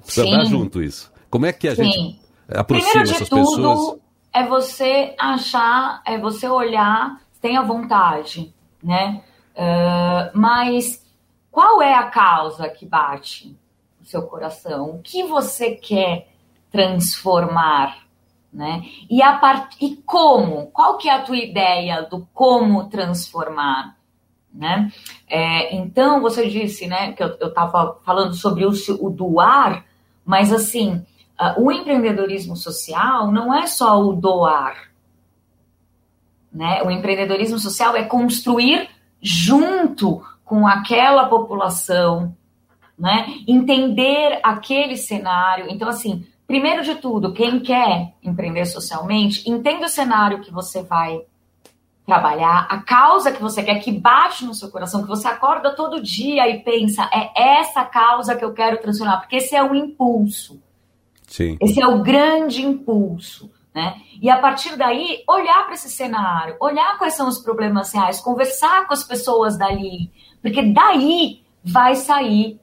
[0.03, 0.33] Precisa Sim.
[0.33, 1.13] dar junto isso.
[1.29, 1.85] Como é que a Sim.
[1.85, 4.01] gente aproxima Primeiro de essas tudo, pessoas?
[4.33, 9.21] É você achar, é você olhar, tenha vontade, né?
[9.55, 11.03] Uh, mas
[11.53, 13.55] qual é a causa que bate
[14.01, 14.91] no seu coração?
[14.93, 16.29] O que você quer
[16.71, 17.99] transformar?
[18.51, 18.83] Né?
[19.09, 19.77] E, a part...
[19.79, 20.69] e como?
[20.69, 23.99] Qual que é a tua ideia do como transformar?
[24.53, 24.91] Né?
[25.29, 29.85] É, então, você disse né, que eu estava falando sobre o, o, doar,
[30.25, 31.05] mas assim,
[31.39, 34.91] uh, o empreendedorismo social não é só o doar.
[36.51, 36.83] Né?
[36.83, 38.89] O empreendedorismo social é construir
[39.21, 42.37] junto com aquela população,
[42.99, 43.27] né?
[43.49, 45.65] Entender aquele cenário.
[45.71, 51.23] Então, assim, primeiro de tudo, quem quer empreender socialmente, entenda o cenário que você vai
[52.05, 56.03] trabalhar, a causa que você quer, que bate no seu coração, que você acorda todo
[56.03, 60.63] dia e pensa, é essa causa que eu quero transformar, porque esse é o impulso.
[61.29, 61.57] Sim.
[61.63, 63.51] Esse é o grande impulso.
[63.75, 64.03] Né?
[64.21, 68.87] E a partir daí, olhar para esse cenário, olhar quais são os problemas reais, conversar
[68.87, 72.61] com as pessoas dali, porque daí vai sair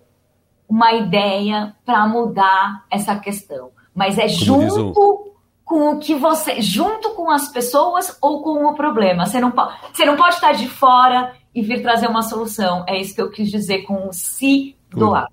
[0.68, 3.72] uma ideia para mudar essa questão.
[3.96, 5.34] Mas é Como junto
[5.66, 9.26] com o que você, junto com as pessoas ou com o problema.
[9.26, 12.84] Você não, pode, você não pode estar de fora e vir trazer uma solução.
[12.88, 15.28] É isso que eu quis dizer com se doar.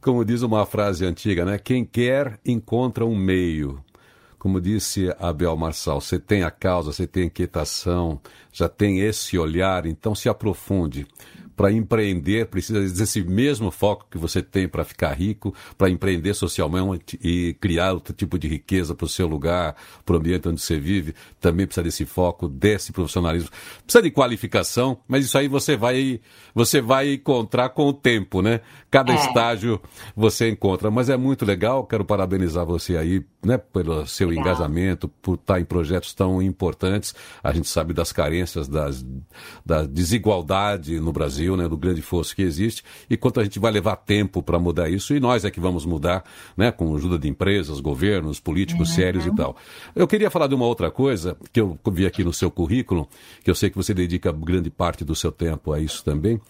[0.00, 1.58] Como, como diz uma frase antiga, né?
[1.58, 3.82] Quem quer encontra um meio
[4.40, 8.18] como disse Abel Marçal, você tem a causa, você tem a inquietação,
[8.50, 11.06] já tem esse olhar, então se aprofunde
[11.60, 17.20] para empreender precisa desse mesmo foco que você tem para ficar rico, para empreender socialmente
[17.22, 20.80] e criar outro tipo de riqueza para o seu lugar, para o ambiente onde você
[20.80, 21.14] vive.
[21.38, 23.50] Também precisa desse foco, desse profissionalismo.
[23.84, 26.22] Precisa de qualificação, mas isso aí você vai,
[26.54, 28.62] você vai encontrar com o tempo, né?
[28.90, 29.16] Cada é.
[29.16, 29.78] estágio
[30.16, 30.90] você encontra.
[30.90, 34.44] Mas é muito legal, quero parabenizar você aí, né, pelo seu legal.
[34.46, 37.14] engajamento, por estar em projetos tão importantes.
[37.44, 39.04] A gente sabe das carências, das,
[39.64, 43.72] da desigualdade no Brasil Né, do grande fosso que existe, e quanto a gente vai
[43.72, 46.24] levar tempo para mudar isso, e nós é que vamos mudar,
[46.56, 48.94] né, com a ajuda de empresas, governos, políticos uhum.
[48.94, 49.56] sérios e tal.
[49.94, 53.08] Eu queria falar de uma outra coisa que eu vi aqui no seu currículo,
[53.42, 56.40] que eu sei que você dedica grande parte do seu tempo a isso também,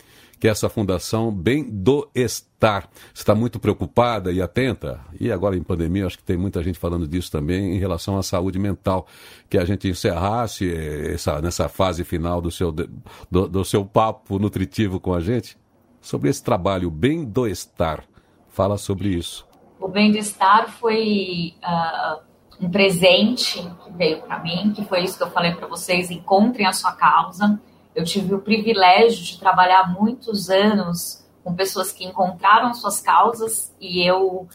[0.40, 2.88] que é essa fundação Bem do Estar.
[3.14, 7.06] Está muito preocupada e atenta, e agora em pandemia, acho que tem muita gente falando
[7.06, 9.06] disso também, em relação à saúde mental,
[9.50, 10.72] que a gente encerrasse
[11.12, 15.58] essa, nessa fase final do seu, do, do seu papo nutritivo com a gente,
[16.00, 18.02] sobre esse trabalho Bem do Estar.
[18.48, 19.46] Fala sobre isso.
[19.78, 25.18] O Bem do Estar foi uh, um presente que veio para mim, que foi isso
[25.18, 27.60] que eu falei para vocês, encontrem a sua causa,
[27.94, 34.06] eu tive o privilégio de trabalhar muitos anos com pessoas que encontraram suas causas e
[34.06, 34.48] eu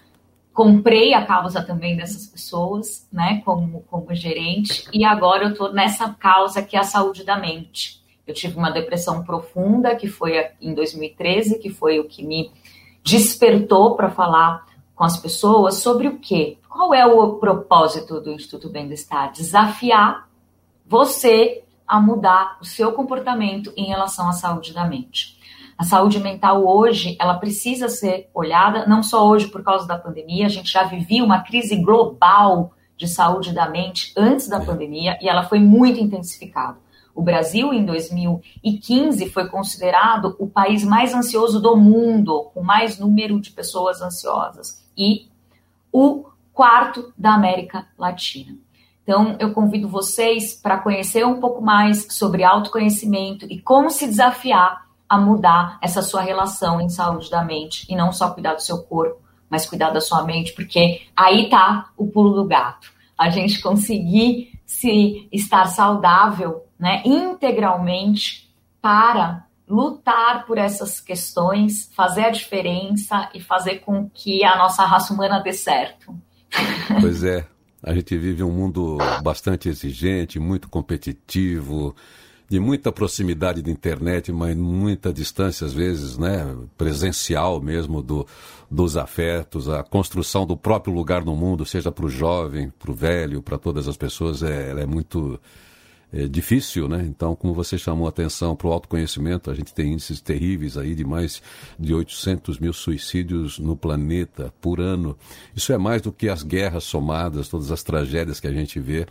[0.53, 6.13] comprei a causa também dessas pessoas, né, como, como gerente, e agora eu estou nessa
[6.13, 8.01] causa que é a saúde da mente.
[8.25, 12.51] Eu tive uma depressão profunda, que foi em 2013, que foi o que me
[13.03, 16.57] despertou para falar com as pessoas sobre o quê?
[16.69, 19.33] Qual é o propósito do Instituto Bem-Estar?
[19.33, 20.27] Desafiar
[20.87, 25.35] você a mudar o seu comportamento em relação à saúde da mente.
[25.77, 30.45] A saúde mental hoje, ela precisa ser olhada, não só hoje por causa da pandemia,
[30.45, 35.27] a gente já vivia uma crise global de saúde da mente antes da pandemia e
[35.27, 36.77] ela foi muito intensificada.
[37.13, 43.39] O Brasil, em 2015, foi considerado o país mais ansioso do mundo, com mais número
[43.39, 45.29] de pessoas ansiosas, e
[45.91, 48.57] o quarto da América Latina.
[49.05, 54.87] Então, eu convido vocês para conhecer um pouco mais sobre autoconhecimento e como se desafiar
[55.07, 58.79] a mudar essa sua relação em saúde da mente e não só cuidar do seu
[58.81, 62.91] corpo, mas cuidar da sua mente, porque aí tá o pulo do gato.
[63.15, 72.31] A gente conseguir se estar saudável, né, integralmente para lutar por essas questões, fazer a
[72.31, 76.15] diferença e fazer com que a nossa raça humana dê certo.
[76.99, 77.45] Pois é,
[77.85, 81.95] a gente vive um mundo bastante exigente, muito competitivo,
[82.49, 88.25] de muita proximidade da internet, mas muita distância, às vezes, né, presencial mesmo do,
[88.69, 92.93] dos afetos, a construção do próprio lugar no mundo, seja para o jovem, para o
[92.93, 95.39] velho, para todas as pessoas, é, é muito
[96.15, 97.03] é, difícil, né?
[97.05, 100.95] Então, como você chamou a atenção para o autoconhecimento, a gente tem índices terríveis aí
[100.95, 101.43] de mais
[101.77, 105.17] de 800 mil suicídios no planeta por ano.
[105.53, 109.05] Isso é mais do que as guerras somadas, todas as tragédias que a gente vê,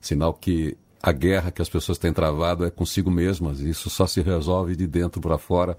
[0.00, 3.60] sinal que a guerra que as pessoas têm travado é consigo mesmas.
[3.60, 5.76] Isso só se resolve de dentro para fora.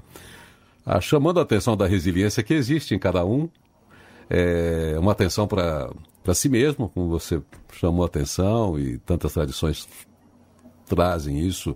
[0.85, 3.49] Ah, chamando a atenção da resiliência que existe em cada um,
[4.29, 5.91] é uma atenção para
[6.35, 7.41] si mesmo, como você
[7.73, 9.87] chamou a atenção, e tantas tradições
[10.89, 11.75] trazem isso.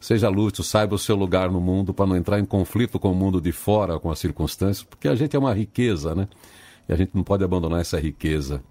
[0.00, 3.14] Seja lúcido, saiba o seu lugar no mundo para não entrar em conflito com o
[3.14, 6.26] mundo de fora, com as circunstâncias, porque a gente é uma riqueza, né?
[6.88, 8.62] E a gente não pode abandonar essa riqueza.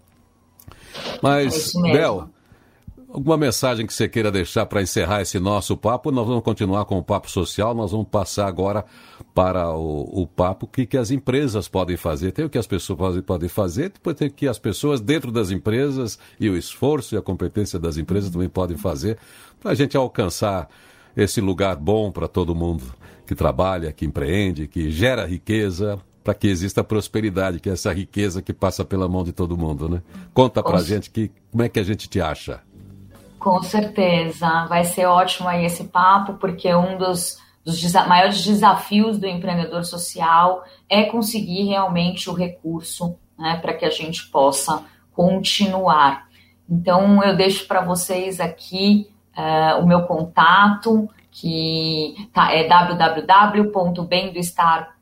[1.21, 2.29] Mas, é Bel,
[3.11, 6.11] Alguma mensagem que você queira deixar para encerrar esse nosso papo?
[6.11, 8.85] Nós vamos continuar com o papo social, nós vamos passar agora
[9.33, 12.31] para o, o papo que, que as empresas podem fazer.
[12.31, 15.49] Tem o que as pessoas podem fazer, depois tem o que as pessoas dentro das
[15.49, 19.17] empresas e o esforço e a competência das empresas também podem fazer
[19.59, 20.69] para a gente alcançar
[21.17, 22.83] esse lugar bom para todo mundo
[23.25, 28.39] que trabalha, que empreende, que gera riqueza, para que exista prosperidade, que é essa riqueza
[28.39, 30.01] que passa pela mão de todo mundo, né?
[30.31, 32.61] Conta para a gente que, como é que a gente te acha.
[33.39, 39.17] Com certeza, vai ser ótimo aí esse papo, porque um dos, dos desa maiores desafios
[39.17, 46.27] do empreendedor social é conseguir realmente o recurso né, para que a gente possa continuar.
[46.69, 54.98] Então, eu deixo para vocês aqui uh, o meu contato, que tá, é www.bendoestar.com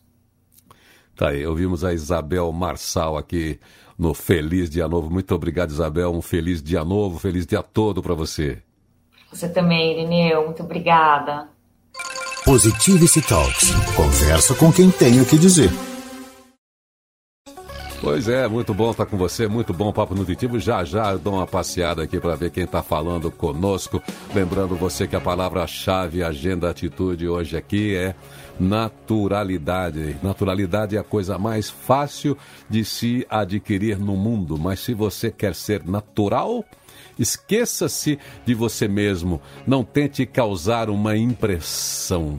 [1.16, 3.58] Tá aí, ouvimos a Isabel Marçal aqui
[3.98, 5.10] no Feliz Dia Novo.
[5.10, 6.12] Muito obrigado, Isabel.
[6.12, 8.62] Um feliz dia novo, feliz dia todo para você.
[9.30, 10.44] Você também, Irineu.
[10.44, 11.48] Muito obrigada.
[12.46, 13.72] Positivity Talks.
[13.96, 15.68] Conversa com quem tem o que dizer.
[18.00, 20.60] Pois é, muito bom estar com você, muito bom Papo Nutritivo.
[20.60, 24.00] Já já dou uma passeada aqui para ver quem está falando conosco.
[24.32, 28.14] Lembrando você que a palavra-chave, agenda, atitude hoje aqui é
[28.60, 30.16] naturalidade.
[30.22, 32.38] Naturalidade é a coisa mais fácil
[32.70, 36.64] de se adquirir no mundo, mas se você quer ser natural,
[37.18, 39.40] Esqueça-se de você mesmo.
[39.66, 42.38] Não tente causar uma impressão.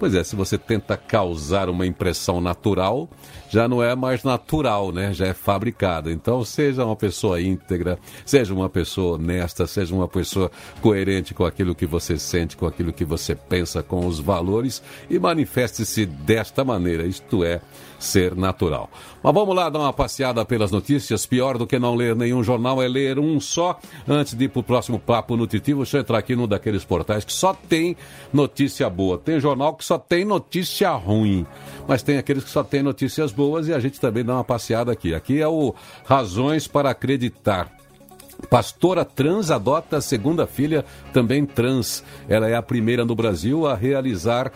[0.00, 3.06] Pois é, se você tenta causar uma impressão natural,
[3.50, 5.12] já não é mais natural, né?
[5.12, 6.10] Já é fabricado.
[6.10, 11.74] Então, seja uma pessoa íntegra, seja uma pessoa honesta, seja uma pessoa coerente com aquilo
[11.74, 17.04] que você sente, com aquilo que você pensa, com os valores e manifeste-se desta maneira,
[17.06, 17.60] isto é,
[18.00, 18.90] ser natural.
[19.22, 21.26] Mas vamos lá dar uma passeada pelas notícias.
[21.26, 23.78] Pior do que não ler nenhum jornal é ler um só.
[24.08, 27.24] Antes de ir para o próximo papo nutritivo, deixa eu entrar aqui num daqueles portais
[27.24, 27.96] que só tem
[28.32, 29.18] notícia boa.
[29.18, 31.46] Tem jornal que só tem notícia ruim,
[31.86, 34.90] mas tem aqueles que só tem notícias boas e a gente também dá uma passeada
[34.90, 35.14] aqui.
[35.14, 37.70] Aqui é o Razões para Acreditar.
[38.48, 42.02] Pastora trans adota a segunda filha, também trans.
[42.28, 44.50] Ela é a primeira no Brasil a realizar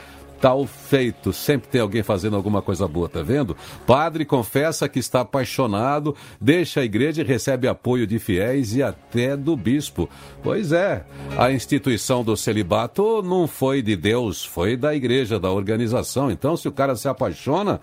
[0.45, 1.33] tal feito.
[1.33, 3.57] Sempre tem alguém fazendo alguma coisa boa, tá vendo?
[3.87, 9.39] Padre confessa que está apaixonado, deixa a igreja e recebe apoio de fiéis e até
[9.39, 10.07] do bispo.
[10.43, 11.07] Pois é,
[11.39, 16.31] a instituição do celibato não foi de Deus, foi da igreja, da organização.
[16.31, 17.81] Então, se o cara se apaixona,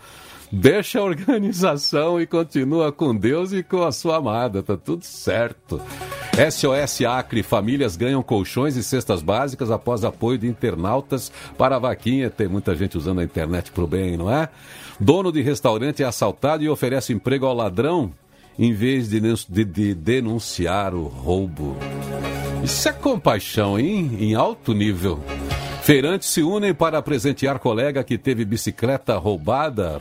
[0.52, 5.82] deixa a organização e continua com Deus e com a sua amada, tá tudo certo.
[6.50, 12.30] SOS Acre, famílias ganham colchões e cestas básicas após apoio de internautas para a vaquinha.
[12.30, 14.50] Tem muita gente usando a internet pro bem, não é?
[15.00, 18.14] Dono de restaurante é assaltado e oferece emprego ao ladrão
[18.58, 21.76] em vez de, de, de denunciar o roubo.
[22.64, 24.18] Isso é compaixão, hein?
[24.20, 25.20] Em alto nível.
[25.92, 30.00] Feirantes se unem para presentear colega que teve bicicleta roubada.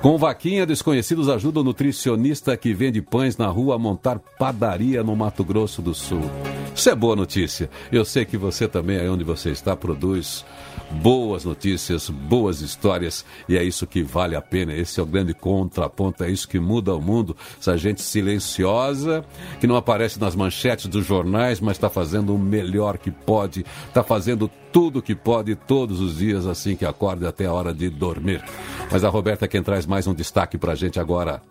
[0.00, 5.42] Com vaquinha, desconhecidos ajudam nutricionista que vende pães na rua a montar padaria no Mato
[5.42, 6.30] Grosso do Sul.
[6.72, 7.68] Isso é boa notícia.
[7.90, 10.44] Eu sei que você também, aí onde você está, produz
[10.90, 14.74] boas notícias, boas histórias, e é isso que vale a pena.
[14.74, 17.36] Esse é o grande contraponto, é isso que muda o mundo.
[17.60, 19.24] Essa gente silenciosa,
[19.60, 24.02] que não aparece nas manchetes dos jornais, mas está fazendo o melhor que pode, está
[24.02, 28.42] fazendo tudo que pode todos os dias, assim que acorda até a hora de dormir.
[28.90, 31.42] Mas a Roberta é quem traz mais um destaque para a gente agora.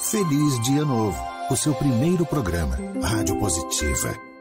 [0.00, 1.18] Feliz Dia Novo,
[1.50, 4.31] o seu primeiro programa, Rádio Positiva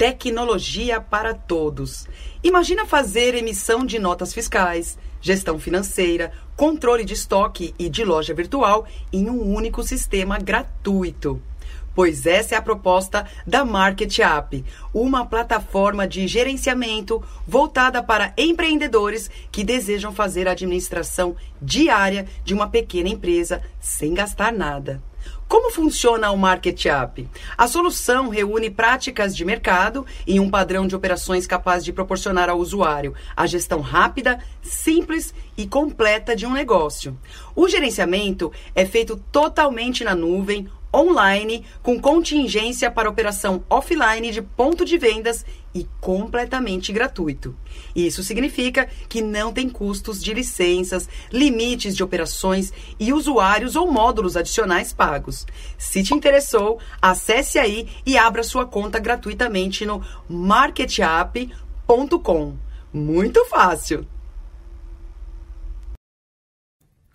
[0.00, 2.08] tecnologia para todos.
[2.42, 8.86] Imagina fazer emissão de notas fiscais, gestão financeira, controle de estoque e de loja virtual
[9.12, 11.38] em um único sistema gratuito.
[11.94, 19.30] Pois essa é a proposta da Market App, uma plataforma de gerenciamento voltada para empreendedores
[19.52, 25.09] que desejam fazer a administração diária de uma pequena empresa sem gastar nada.
[25.48, 27.28] Como funciona o Market App?
[27.58, 32.58] A solução reúne práticas de mercado em um padrão de operações capaz de proporcionar ao
[32.58, 37.18] usuário a gestão rápida, simples e completa de um negócio.
[37.54, 44.84] O gerenciamento é feito totalmente na nuvem, online, com contingência para operação offline de ponto
[44.84, 45.44] de vendas
[45.74, 47.56] e completamente gratuito.
[47.94, 54.36] Isso significa que não tem custos de licenças, limites de operações e usuários ou módulos
[54.36, 55.46] adicionais pagos.
[55.78, 62.56] Se te interessou, acesse aí e abra sua conta gratuitamente no marketapp.com.
[62.92, 64.04] Muito fácil!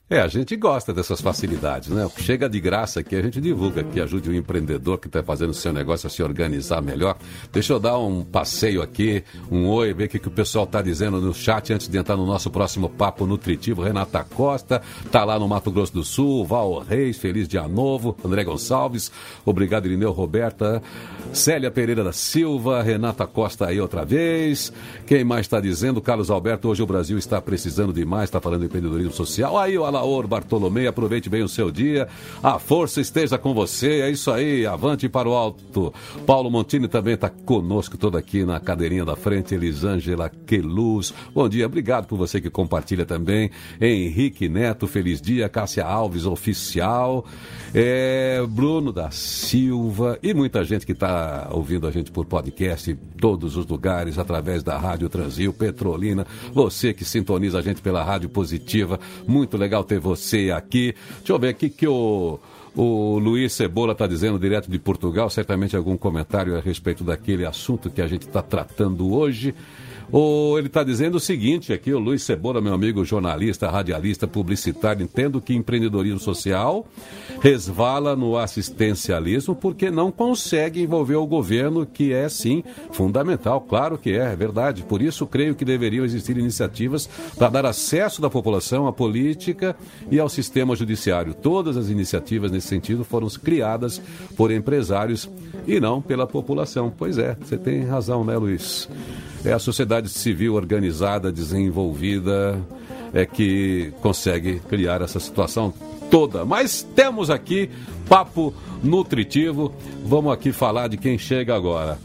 [0.08, 2.08] É, a gente gosta dessas facilidades, né?
[2.18, 5.54] Chega de graça aqui, a gente divulga que ajude o empreendedor que está fazendo o
[5.56, 7.18] seu negócio a se organizar melhor.
[7.52, 10.80] Deixa eu dar um passeio aqui, um oi, ver o que, que o pessoal está
[10.80, 13.82] dizendo no chat antes de entrar no nosso próximo papo nutritivo.
[13.82, 14.80] Renata Costa,
[15.12, 19.12] tá lá no Mato Grosso do Sul, Val Reis, feliz dia novo, André Gonçalves,
[19.44, 20.84] obrigado Irineu Roberta,
[21.34, 24.72] Célia Pereira da Silva, Renata Costa aí outra vez.
[25.08, 26.00] Quem mais está dizendo?
[26.00, 29.58] Carlos Alberto, hoje o Brasil está precisando demais, está falando de empreendedorismo social.
[29.58, 32.08] Aí o Alaor Bartolomei, aproveite bem o seu dia.
[32.44, 34.02] A força esteja com você.
[34.02, 35.94] É isso aí, avante para o alto.
[36.26, 39.56] Paulo Montini também está conosco, todo aqui na cadeirinha da frente.
[39.56, 41.14] Elisângela Queluz.
[41.34, 43.50] Bom dia, obrigado por você que compartilha também.
[43.80, 45.48] Henrique Neto, feliz dia.
[45.48, 47.26] Cássia Alves, oficial.
[47.74, 52.96] É, Bruno da Silva e muita gente que está ouvindo a gente por podcast em
[52.96, 56.26] todos os lugares, através da Rádio Transil, Petrolina.
[56.54, 59.00] Você que sintoniza a gente pela Rádio Positiva.
[59.28, 60.94] Muito legal ter você aqui.
[61.18, 62.40] Deixa eu ver aqui que o.
[62.78, 67.90] O Luiz Cebola está dizendo direto de Portugal, certamente algum comentário a respeito daquele assunto
[67.90, 69.56] que a gente está tratando hoje.
[70.12, 75.04] Ou ele está dizendo o seguinte aqui, o Luiz Cebola, meu amigo jornalista, radialista, publicitário,
[75.04, 76.86] entendo que empreendedorismo social
[77.42, 84.12] resvala no assistencialismo porque não consegue envolver o governo, que é sim fundamental, claro que
[84.12, 84.84] é, é verdade.
[84.84, 89.76] Por isso, creio que deveriam existir iniciativas para dar acesso da população à política
[90.10, 91.34] e ao sistema judiciário.
[91.34, 94.02] Todas as iniciativas nesse sentido foram criadas
[94.36, 95.30] por empresários
[95.68, 96.94] e não pela população.
[96.96, 98.88] Pois é, você tem razão, né, Luiz?
[99.46, 102.60] É a sociedade civil organizada, desenvolvida,
[103.14, 105.72] é que consegue criar essa situação
[106.10, 106.44] toda.
[106.44, 107.70] Mas temos aqui
[108.10, 108.52] papo
[108.84, 109.72] nutritivo.
[110.04, 112.00] Vamos aqui falar de quem chega agora.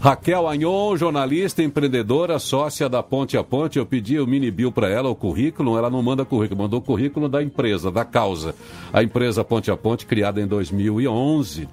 [0.00, 3.78] Raquel Anhon, jornalista, empreendedora, sócia da Ponte a Ponte.
[3.78, 5.78] Eu pedi o mini bill para ela, o currículo.
[5.78, 8.54] Ela não manda currículo, mandou o currículo da empresa, da causa.
[8.92, 11.66] A empresa Ponte a Ponte, criada em 2011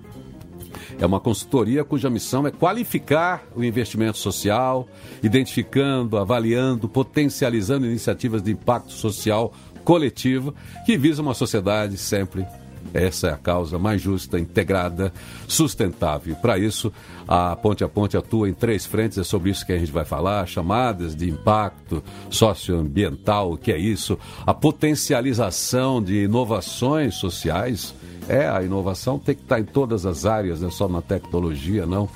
[1.00, 4.88] é uma consultoria cuja missão é qualificar o investimento social,
[5.22, 10.54] identificando, avaliando, potencializando iniciativas de impacto social coletivo
[10.86, 12.46] que visa uma sociedade sempre
[12.94, 15.12] essa é a causa mais justa, integrada,
[15.48, 16.36] sustentável.
[16.36, 16.92] Para isso,
[17.28, 20.06] a Ponte a Ponte atua em três frentes, é sobre isso que a gente vai
[20.06, 24.18] falar: chamadas de impacto socioambiental, o que é isso?
[24.46, 27.96] A potencialização de inovações sociais
[28.28, 31.86] é, a inovação tem que estar em todas as áreas, não é só na tecnologia,
[31.86, 32.10] não.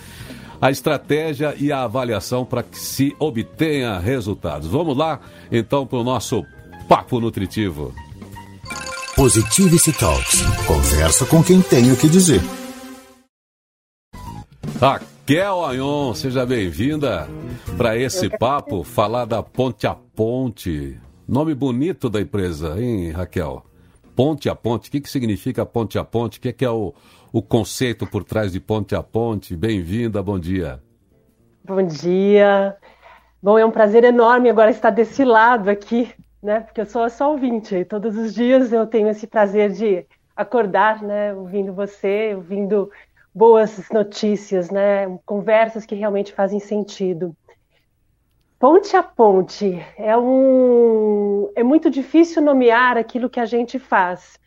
[0.60, 4.68] A estratégia e a avaliação para que se obtenha resultados.
[4.68, 5.20] Vamos lá,
[5.52, 6.44] então, para o nosso
[6.88, 7.94] Papo Nutritivo.
[9.16, 10.42] Positivity Talks.
[10.66, 12.42] Conversa com quem tem o que dizer.
[14.80, 17.28] Raquel Aion, seja bem-vinda
[17.76, 21.00] para esse papo, falar da Ponte a Ponte.
[21.28, 23.67] Nome bonito da empresa, hein, Raquel?
[24.18, 24.90] Ponte a Ponte.
[24.90, 26.40] O que, que significa Ponte a Ponte?
[26.40, 26.92] O que, que é o,
[27.32, 29.56] o conceito por trás de Ponte a Ponte?
[29.56, 30.82] Bem-vinda, bom dia.
[31.64, 32.76] Bom dia.
[33.40, 36.12] Bom, é um prazer enorme agora estar desse lado aqui,
[36.42, 36.62] né?
[36.62, 40.04] Porque eu sou só ouvinte e todos os dias eu tenho esse prazer de
[40.36, 41.32] acordar, né?
[41.36, 42.90] Ouvindo você, ouvindo
[43.32, 45.06] boas notícias, né?
[45.28, 47.38] Conversas que realmente fazem sentido.
[48.60, 54.40] Ponte a ponte é um é muito difícil nomear aquilo que a gente faz.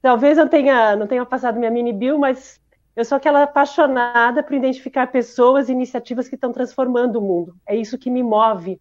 [0.00, 2.60] Talvez eu tenha não tenha passado minha mini bio, mas
[2.94, 7.56] eu sou aquela apaixonada por identificar pessoas e iniciativas que estão transformando o mundo.
[7.66, 8.80] É isso que me move.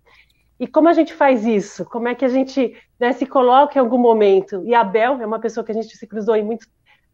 [0.60, 1.84] E como a gente faz isso?
[1.86, 4.64] Como é que a gente né, se coloca em algum momento?
[4.66, 6.68] E a Bel é uma pessoa que a gente se cruzou em muito,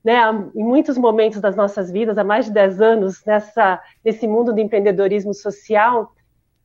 [0.03, 0.19] né,
[0.53, 4.59] em muitos momentos das nossas vidas, há mais de 10 anos, nessa, nesse mundo do
[4.59, 6.13] empreendedorismo social.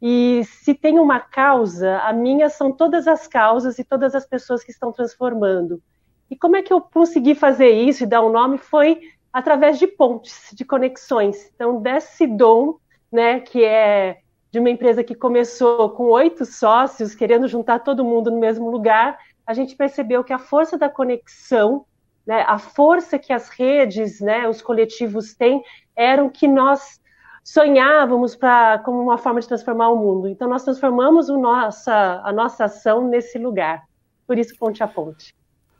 [0.00, 4.62] E se tem uma causa, a minha são todas as causas e todas as pessoas
[4.62, 5.82] que estão transformando.
[6.30, 8.58] E como é que eu consegui fazer isso e dar um nome?
[8.58, 9.00] Foi
[9.32, 11.50] através de pontes, de conexões.
[11.54, 12.78] Então, desse dom,
[13.10, 14.18] né, que é
[14.50, 19.18] de uma empresa que começou com oito sócios, querendo juntar todo mundo no mesmo lugar,
[19.46, 21.86] a gente percebeu que a força da conexão
[22.26, 25.62] né, a força que as redes, né, os coletivos têm,
[25.94, 27.00] eram que nós
[27.46, 30.26] sonhávamos para como uma forma de transformar o mundo.
[30.26, 33.84] Então nós transformamos nossa, a nossa ação nesse lugar.
[34.26, 35.32] Por isso ponte a ponte.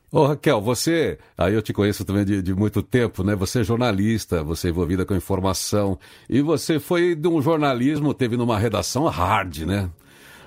[0.09, 3.35] Ô Raquel, você, aí eu te conheço também de, de, muito tempo, né?
[3.35, 5.99] Você é jornalista, você é envolvida com informação,
[6.29, 9.89] e você foi de um jornalismo, teve numa redação hard, né?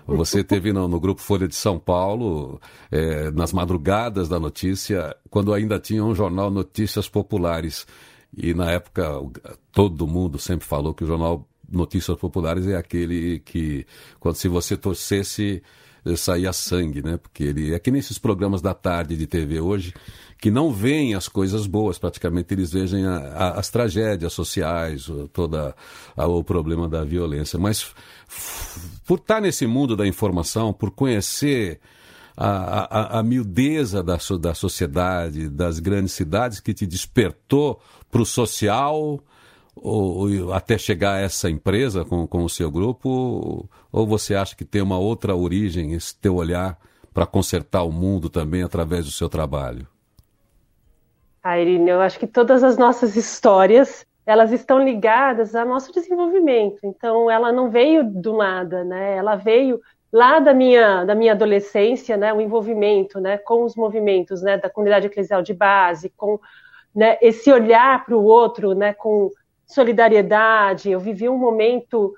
[0.06, 2.58] Você teve no, no, Grupo Folha de São Paulo,
[2.90, 7.86] é, nas madrugadas da notícia, quando ainda tinha um jornal Notícias Populares.
[8.36, 9.08] E na época,
[9.72, 13.86] todo mundo sempre falou que o jornal Notícias Populares é aquele que,
[14.18, 15.62] quando se você torcesse,
[16.16, 17.16] saía sangue, né?
[17.16, 19.92] Porque ele é que nesses programas da tarde de TV hoje,
[20.38, 25.74] que não veem as coisas boas, praticamente eles vejam a, a, as tragédias sociais, toda
[26.16, 27.58] a, o problema da violência.
[27.58, 27.94] Mas
[29.06, 31.80] por estar nesse mundo da informação, por conhecer
[32.42, 37.78] a, a, a miudeza da, da sociedade, das grandes cidades, que te despertou
[38.10, 39.20] para o social,
[39.76, 43.68] ou, ou, até chegar a essa empresa com, com o seu grupo?
[43.92, 46.78] Ou você acha que tem uma outra origem, esse teu olhar
[47.12, 49.86] para consertar o mundo também através do seu trabalho?
[51.42, 56.78] Ah, Irine, eu acho que todas as nossas histórias elas estão ligadas ao nosso desenvolvimento.
[56.84, 59.16] Então, ela não veio do nada, né?
[59.16, 59.80] Ela veio
[60.12, 62.32] lá da minha, da minha adolescência, né?
[62.32, 63.38] O envolvimento, né?
[63.38, 64.58] Com os movimentos, né?
[64.58, 66.38] Da comunidade eclesial de base, com
[66.94, 67.18] né?
[67.20, 68.92] esse olhar para o outro, né?
[68.92, 69.30] Com
[69.66, 70.90] solidariedade.
[70.90, 72.14] Eu vivi um momento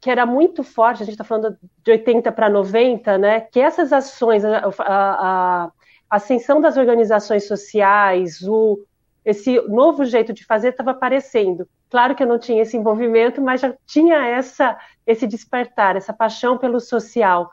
[0.00, 1.02] que era muito forte.
[1.02, 3.40] A gente está falando de 80 para 90, né?
[3.40, 8.78] Que essas ações, a, a, a ascensão das organizações sociais, o,
[9.24, 11.66] esse novo jeito de fazer estava aparecendo.
[11.94, 14.76] Claro que eu não tinha esse envolvimento, mas já tinha essa,
[15.06, 17.48] esse despertar, essa paixão pelo social.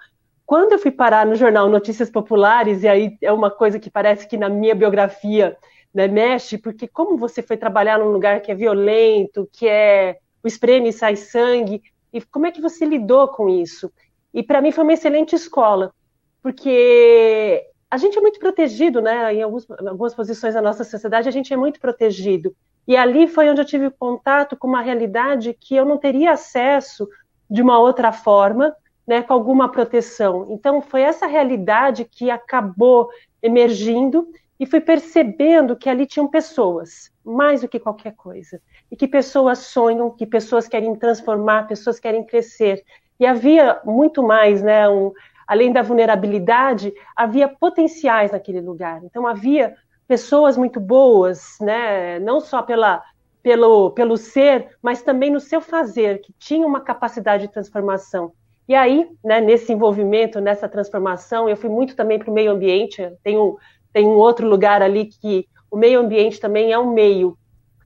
[0.47, 4.27] Quando eu fui parar no jornal Notícias Populares, e aí é uma coisa que parece
[4.27, 5.55] que na minha biografia
[5.93, 10.47] né, mexe, porque como você foi trabalhar num lugar que é violento, que é o
[10.47, 11.79] espreme sai sangue,
[12.11, 13.93] e como é que você lidou com isso?
[14.33, 15.93] E para mim foi uma excelente escola,
[16.41, 19.35] porque a gente é muito protegido, né?
[19.35, 22.55] Em alguns, algumas posições da nossa sociedade, a gente é muito protegido.
[22.87, 27.07] E ali foi onde eu tive contato com uma realidade que eu não teria acesso
[27.49, 28.75] de uma outra forma,
[29.07, 30.47] né, com alguma proteção.
[30.49, 33.09] Então, foi essa realidade que acabou
[33.41, 34.27] emergindo
[34.59, 38.61] e fui percebendo que ali tinham pessoas, mais do que qualquer coisa.
[38.91, 42.83] E que pessoas sonham, que pessoas querem transformar, pessoas querem crescer.
[43.19, 44.87] E havia muito mais, né?
[44.87, 45.11] Um,
[45.47, 49.03] além da vulnerabilidade, havia potenciais naquele lugar.
[49.03, 49.75] Então havia
[50.11, 52.19] pessoas muito boas, né?
[52.19, 53.01] Não só pela
[53.41, 58.33] pelo, pelo ser, mas também no seu fazer, que tinha uma capacidade de transformação.
[58.67, 63.09] E aí, né, nesse envolvimento, nessa transformação, eu fui muito também para o meio ambiente.
[63.23, 63.55] Tem um,
[63.93, 67.37] tem um outro lugar ali que o meio ambiente também é um meio.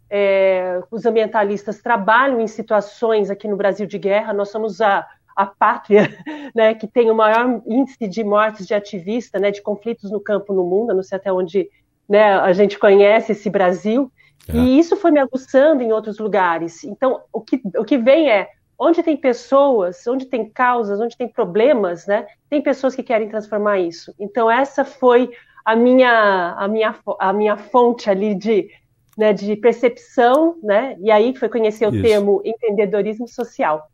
[0.09, 4.33] É, os ambientalistas trabalham em situações aqui no Brasil de guerra.
[4.33, 6.09] Nós somos a, a pátria,
[6.55, 10.53] né, que tem o maior índice de mortes de ativista, né, de conflitos no campo
[10.53, 11.69] no mundo, não sei até onde
[12.07, 14.11] né, a gente conhece esse Brasil,
[14.47, 14.55] é.
[14.55, 16.83] e isso foi me aguçando em outros lugares.
[16.83, 21.27] Então, o que, o que vem é, onde tem pessoas, onde tem causas, onde tem
[21.27, 24.13] problemas, né, tem pessoas que querem transformar isso.
[24.19, 25.31] Então, essa foi
[25.63, 28.69] a minha, a minha, a minha fonte ali de
[29.17, 30.97] né, de percepção, né?
[30.99, 32.03] E aí foi conhecer o Isso.
[32.03, 33.87] termo empreendedorismo social.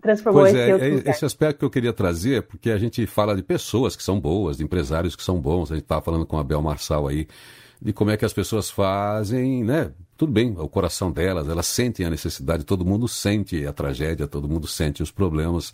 [0.00, 3.42] Transformou pois é, é esse aspecto que eu queria trazer, porque a gente fala de
[3.42, 5.70] pessoas que são boas, de empresários que são bons.
[5.70, 7.26] A gente estava falando com a Bel Marçal aí,
[7.82, 9.90] de como é que as pessoas fazem, né?
[10.16, 14.48] Tudo bem, o coração delas, elas sentem a necessidade, todo mundo sente a tragédia, todo
[14.48, 15.72] mundo sente os problemas.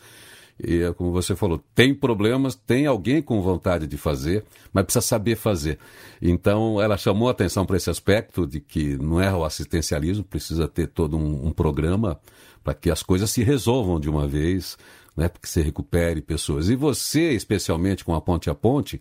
[0.62, 5.02] E é como você falou, tem problemas, tem alguém com vontade de fazer, mas precisa
[5.04, 5.78] saber fazer.
[6.22, 10.66] Então, ela chamou a atenção para esse aspecto de que não é o assistencialismo, precisa
[10.66, 12.18] ter todo um, um programa
[12.66, 14.76] para que as coisas se resolvam de uma vez,
[15.16, 16.68] né, para que se recupere pessoas.
[16.68, 19.00] E você, especialmente com a Ponte a Ponte,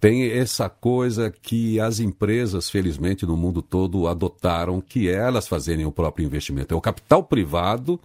[0.00, 5.84] tem essa coisa que as empresas, felizmente, no mundo todo adotaram, que é elas fazerem
[5.84, 6.72] o próprio investimento.
[6.72, 8.00] É o capital privado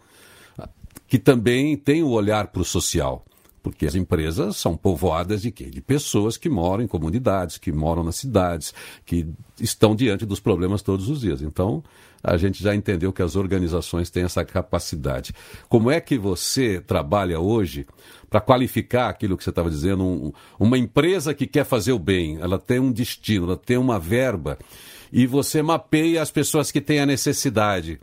[1.07, 3.23] que também tem o olhar para o social.
[3.63, 5.69] Porque as empresas são povoadas de quê?
[5.69, 8.73] De pessoas que moram em comunidades, que moram nas cidades,
[9.05, 9.25] que
[9.57, 11.41] estão diante dos problemas todos os dias.
[11.41, 11.81] Então,
[12.23, 15.33] a gente já entendeu que as organizações têm essa capacidade.
[15.67, 17.85] Como é que você trabalha hoje
[18.29, 20.03] para qualificar aquilo que você estava dizendo?
[20.03, 23.99] Um, uma empresa que quer fazer o bem, ela tem um destino, ela tem uma
[23.99, 24.57] verba,
[25.11, 27.99] e você mapeia as pessoas que têm a necessidade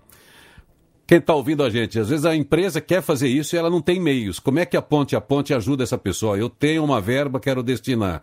[1.09, 3.81] quem está ouvindo a gente, às vezes a empresa quer fazer isso e ela não
[3.81, 4.39] tem meios.
[4.39, 6.37] Como é que a ponte a ponte ajuda essa pessoa?
[6.37, 8.21] Eu tenho uma verba, quero destinar.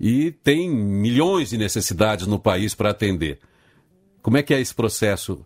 [0.00, 3.38] E tem milhões de necessidades no país para atender.
[4.28, 5.42] Como é que é esse processo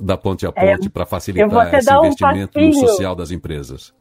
[0.00, 3.92] da ponte a é, ponte é, para facilitar esse investimento um no social das empresas?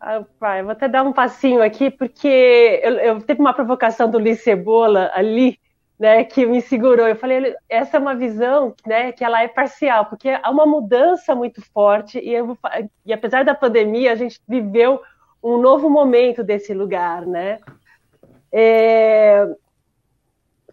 [0.00, 4.16] Ah, pai, vou até dar um passinho aqui, porque eu, eu teve uma provocação do
[4.16, 5.58] Luiz Cebola ali,
[5.98, 7.08] né, que me segurou.
[7.08, 11.34] Eu falei, essa é uma visão, né, que ela é parcial, porque há uma mudança
[11.34, 12.56] muito forte e, eu,
[13.04, 15.02] e apesar da pandemia a gente viveu
[15.42, 17.58] um novo momento desse lugar, né?
[18.52, 19.48] É,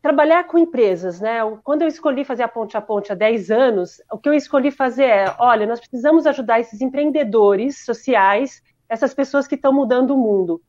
[0.01, 1.39] trabalhar com empresas, né?
[1.63, 4.71] Quando eu escolhi fazer a ponte a ponte há 10 anos, o que eu escolhi
[4.71, 10.17] fazer é, olha, nós precisamos ajudar esses empreendedores sociais, essas pessoas que estão mudando o
[10.17, 10.61] mundo.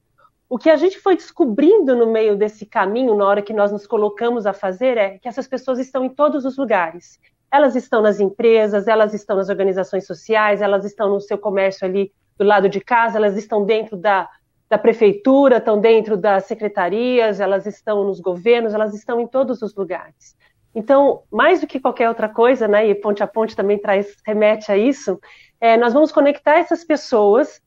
[0.49, 3.87] O que a gente foi descobrindo no meio desse caminho, na hora que nós nos
[3.87, 7.19] colocamos a fazer, é que essas pessoas estão em todos os lugares.
[7.53, 12.13] Elas estão nas empresas, elas estão nas organizações sociais, elas estão no seu comércio ali
[12.39, 14.29] do lado de casa, elas estão dentro da,
[14.69, 19.75] da prefeitura, estão dentro das secretarias, elas estão nos governos, elas estão em todos os
[19.75, 20.37] lugares.
[20.75, 24.71] Então, mais do que qualquer outra coisa, né, e Ponte a Ponte também traz, remete
[24.71, 25.19] a isso,
[25.61, 27.61] é, nós vamos conectar essas pessoas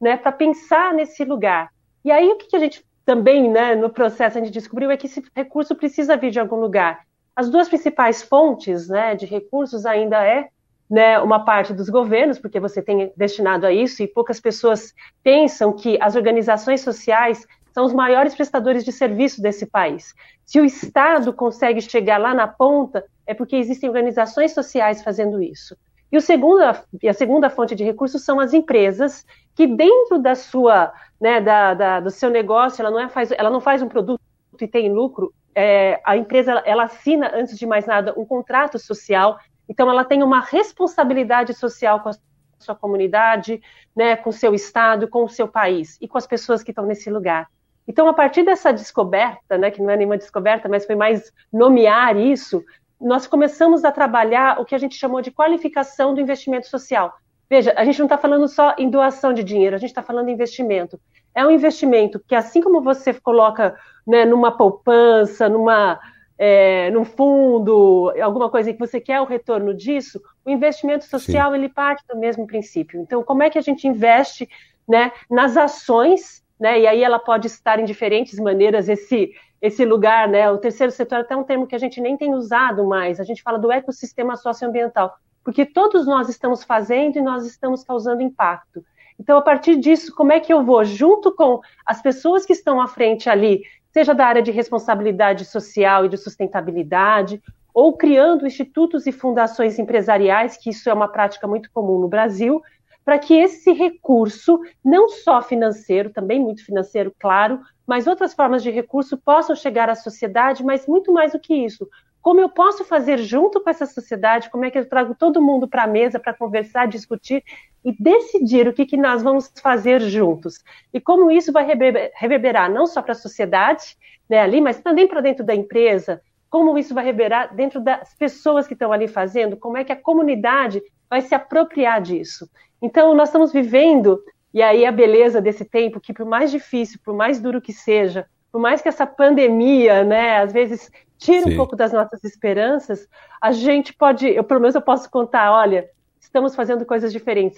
[0.00, 1.70] né, para pensar nesse lugar.
[2.04, 5.06] E aí o que a gente também, né, no processo a gente descobriu é que
[5.06, 7.00] esse recurso precisa vir de algum lugar.
[7.34, 10.48] As duas principais fontes, né, de recursos ainda é
[10.92, 14.92] né, uma parte dos governos, porque você tem destinado a isso, e poucas pessoas
[15.24, 20.12] pensam que as organizações sociais são os maiores prestadores de serviço desse país.
[20.44, 25.74] Se o Estado consegue chegar lá na ponta, é porque existem organizações sociais fazendo isso.
[26.12, 29.24] E, a segunda fonte de recursos são as empresas
[29.54, 33.48] que dentro da sua, né, da, da, do seu negócio, ela não, é, faz, ela
[33.48, 34.20] não faz um produto
[34.60, 39.38] e tem lucro, é, a empresa ela assina, antes de mais nada, um contrato social,
[39.68, 42.12] então ela tem uma responsabilidade social com a
[42.58, 43.60] sua comunidade,
[43.94, 46.86] né, com o seu estado, com o seu país e com as pessoas que estão
[46.86, 47.48] nesse lugar.
[47.86, 52.16] Então, a partir dessa descoberta, né, que não é nenhuma descoberta, mas foi mais nomear
[52.16, 52.64] isso,
[53.00, 57.12] nós começamos a trabalhar o que a gente chamou de qualificação do investimento social.
[57.50, 60.28] Veja, a gente não está falando só em doação de dinheiro, a gente está falando
[60.28, 60.98] em investimento.
[61.34, 65.98] É um investimento que, assim como você coloca né, numa poupança, numa,
[66.44, 71.56] é, num fundo, alguma coisa que você quer o retorno disso, o investimento social Sim.
[71.56, 73.00] ele parte do mesmo princípio.
[73.00, 74.48] Então, como é que a gente investe
[74.88, 79.30] né, nas ações, né, e aí ela pode estar em diferentes maneiras, esse,
[79.60, 82.34] esse lugar, né, o terceiro setor é até um termo que a gente nem tem
[82.34, 87.44] usado mais, a gente fala do ecossistema socioambiental porque todos nós estamos fazendo e nós
[87.46, 88.84] estamos causando impacto.
[89.18, 92.80] Então, a partir disso, como é que eu vou, junto com as pessoas que estão
[92.80, 93.62] à frente ali,
[93.92, 97.42] seja da área de responsabilidade social e de sustentabilidade,
[97.74, 102.62] ou criando institutos e fundações empresariais, que isso é uma prática muito comum no Brasil,
[103.04, 108.70] para que esse recurso, não só financeiro, também muito financeiro, claro, mas outras formas de
[108.70, 111.88] recurso possam chegar à sociedade, mas muito mais do que isso,
[112.22, 115.66] como eu posso fazer junto com essa sociedade, como é que eu trago todo mundo
[115.66, 117.42] para a mesa para conversar, discutir
[117.84, 120.62] e decidir o que, que nós vamos fazer juntos.
[120.94, 121.66] E como isso vai
[122.14, 123.96] reverberar não só para a sociedade
[124.30, 128.68] né, ali, mas também para dentro da empresa, como isso vai reverberar dentro das pessoas
[128.68, 132.48] que estão ali fazendo, como é que a comunidade vai se apropriar disso.
[132.80, 134.22] Então, nós estamos vivendo,
[134.54, 138.26] e aí a beleza desse tempo, que por mais difícil, por mais duro que seja,
[138.52, 140.90] por mais que essa pandemia, né, às vezes
[141.22, 141.52] tira Sim.
[141.52, 143.08] um pouco das nossas esperanças,
[143.40, 145.88] a gente pode, eu pelo menos eu posso contar, olha,
[146.20, 147.56] estamos fazendo coisas diferentes,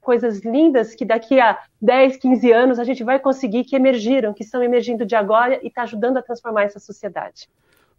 [0.00, 4.42] coisas lindas que daqui a 10, 15 anos a gente vai conseguir que emergiram, que
[4.42, 7.48] estão emergindo de agora e está ajudando a transformar essa sociedade.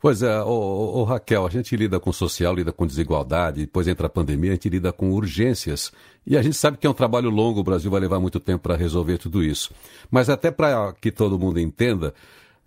[0.01, 4.07] Pois é, ô, ô, Raquel, a gente lida com social, lida com desigualdade, depois entra
[4.07, 5.91] a pandemia, a gente lida com urgências.
[6.25, 8.63] E a gente sabe que é um trabalho longo, o Brasil vai levar muito tempo
[8.63, 9.73] para resolver tudo isso.
[10.09, 12.13] Mas até para que todo mundo entenda,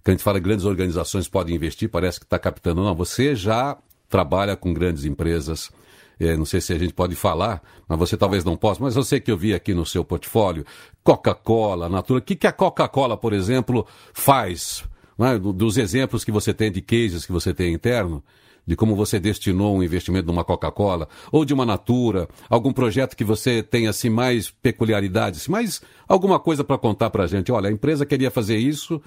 [0.03, 2.83] que a gente fala grandes organizações podem investir, parece que está captando.
[2.83, 3.77] Não, você já
[4.09, 5.71] trabalha com grandes empresas.
[6.19, 9.03] É, não sei se a gente pode falar, mas você talvez não possa, mas eu
[9.03, 10.65] sei que eu vi aqui no seu portfólio
[11.03, 12.19] Coca-Cola, Natura.
[12.21, 14.85] O que, que a Coca-Cola, por exemplo, faz
[15.19, 15.39] é?
[15.39, 18.23] dos exemplos que você tem de cases que você tem interno,
[18.67, 23.25] de como você destinou um investimento numa Coca-Cola ou de uma Natura, algum projeto que
[23.25, 27.51] você tem assim mais peculiaridades, mais alguma coisa para contar para a gente.
[27.51, 29.03] Olha, a empresa queria fazer isso,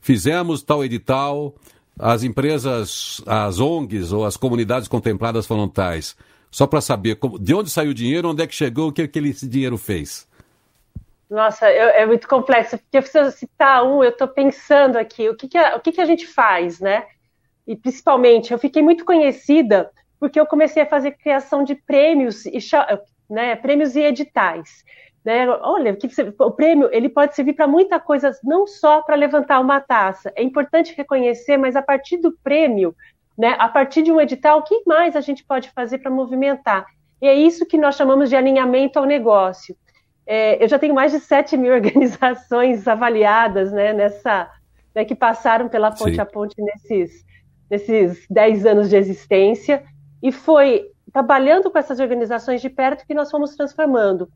[0.00, 1.54] fizemos tal edital,
[1.98, 6.16] as empresas, as ONGs ou as comunidades contempladas foram tais.
[6.50, 9.06] Só para saber como, de onde saiu o dinheiro, onde é que chegou, o que,
[9.06, 10.28] que esse dinheiro fez.
[11.30, 15.46] Nossa, é, é, muito complexo, porque eu citar um, eu estou pensando aqui, o que,
[15.46, 17.06] que, a, o que, que a gente faz, né?
[17.66, 22.58] E principalmente, eu fiquei muito conhecida porque eu comecei a fazer criação de prêmios e
[23.28, 24.84] né, prêmios e editais.
[25.24, 25.46] Né?
[25.48, 25.96] Olha,
[26.38, 30.32] o prêmio ele pode servir para muita coisa, não só para levantar uma taça.
[30.34, 32.94] É importante reconhecer, mas a partir do prêmio,
[33.36, 36.86] né, a partir de um edital, o que mais a gente pode fazer para movimentar?
[37.20, 39.76] E é isso que nós chamamos de alinhamento ao negócio.
[40.26, 44.50] É, eu já tenho mais de 7 mil organizações avaliadas né, nessa,
[44.94, 46.20] né, que passaram pela ponte Sim.
[46.20, 47.24] a ponte nesses,
[47.70, 49.84] nesses 10 anos de existência,
[50.22, 54.28] e foi trabalhando com essas organizações de perto que nós fomos transformando.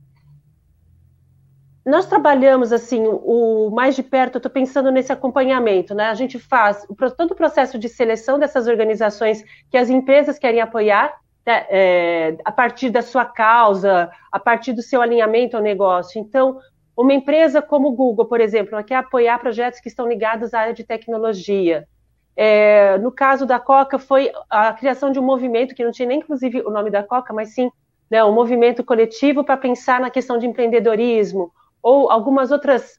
[1.85, 6.07] Nós trabalhamos assim, o mais de perto, estou pensando nesse acompanhamento, né?
[6.07, 11.15] A gente faz todo o processo de seleção dessas organizações que as empresas querem apoiar,
[11.47, 16.19] né, é, a partir da sua causa, a partir do seu alinhamento ao negócio.
[16.19, 16.59] Então,
[16.97, 20.75] uma empresa como o Google, por exemplo, quer apoiar projetos que estão ligados à área
[20.75, 21.87] de tecnologia.
[22.35, 26.19] É, no caso da Coca, foi a criação de um movimento, que não tinha nem
[26.19, 27.71] inclusive o nome da Coca, mas sim
[28.11, 31.53] né, um movimento coletivo para pensar na questão de empreendedorismo,
[31.85, 32.99] ou algumas outras.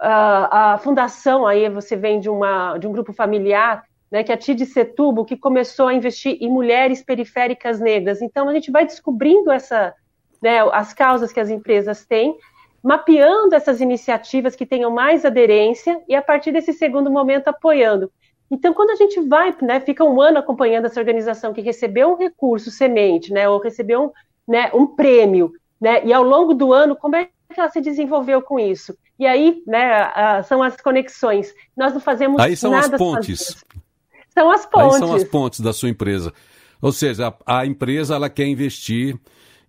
[0.00, 4.34] Uh, a fundação, aí você vem de, uma, de um grupo familiar né, que é
[4.34, 8.22] a TID Setubo, que começou a investir em mulheres periféricas negras.
[8.22, 9.94] Então, a gente vai descobrindo essa,
[10.42, 12.36] né, as causas que as empresas têm,
[12.82, 18.10] mapeando essas iniciativas que tenham mais aderência e, a partir desse segundo momento, apoiando.
[18.50, 22.16] Então, quando a gente vai, né, fica um ano acompanhando essa organização que recebeu um
[22.16, 24.10] recurso semente, né, ou recebeu um,
[24.50, 28.42] né, um prêmio, né, e ao longo do ano, como é que ela se desenvolveu
[28.42, 28.96] com isso?
[29.18, 31.52] E aí, né, são as conexões.
[31.76, 33.64] Nós não fazemos aí são nada as pontes.
[34.28, 34.94] São as pontes.
[34.94, 36.32] Aí são as pontes da sua empresa.
[36.80, 39.18] Ou seja, a, a empresa ela quer investir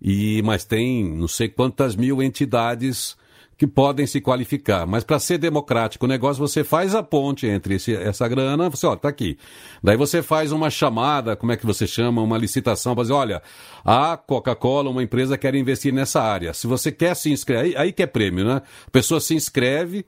[0.02, 3.18] e mas tem não sei quantas mil entidades
[3.60, 4.88] que podem se qualificar.
[4.88, 8.88] Mas para ser democrático o negócio, você faz a ponte entre esse, essa grana, você,
[8.88, 9.38] ó, tá aqui.
[9.84, 12.22] Daí você faz uma chamada, como é que você chama?
[12.22, 13.42] Uma licitação para dizer, olha,
[13.84, 16.54] a Coca-Cola, uma empresa, quer investir nessa área.
[16.54, 18.62] Se você quer se inscrever, aí, aí que é prêmio, né?
[18.88, 20.06] A pessoa se inscreve,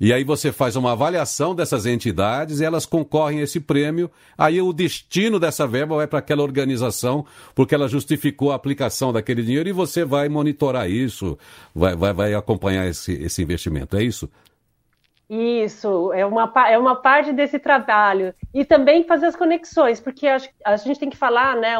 [0.00, 4.10] e aí você faz uma avaliação dessas entidades e elas concorrem a esse prêmio.
[4.36, 7.24] Aí o destino dessa verba vai para aquela organização,
[7.54, 11.38] porque ela justificou a aplicação daquele dinheiro e você vai monitorar isso,
[11.74, 13.96] vai, vai, vai acompanhar esse, esse investimento.
[13.96, 14.30] É isso?
[15.28, 18.32] Isso, é uma, é uma parte desse trabalho.
[18.54, 21.74] E também fazer as conexões, porque a, a gente tem que falar né,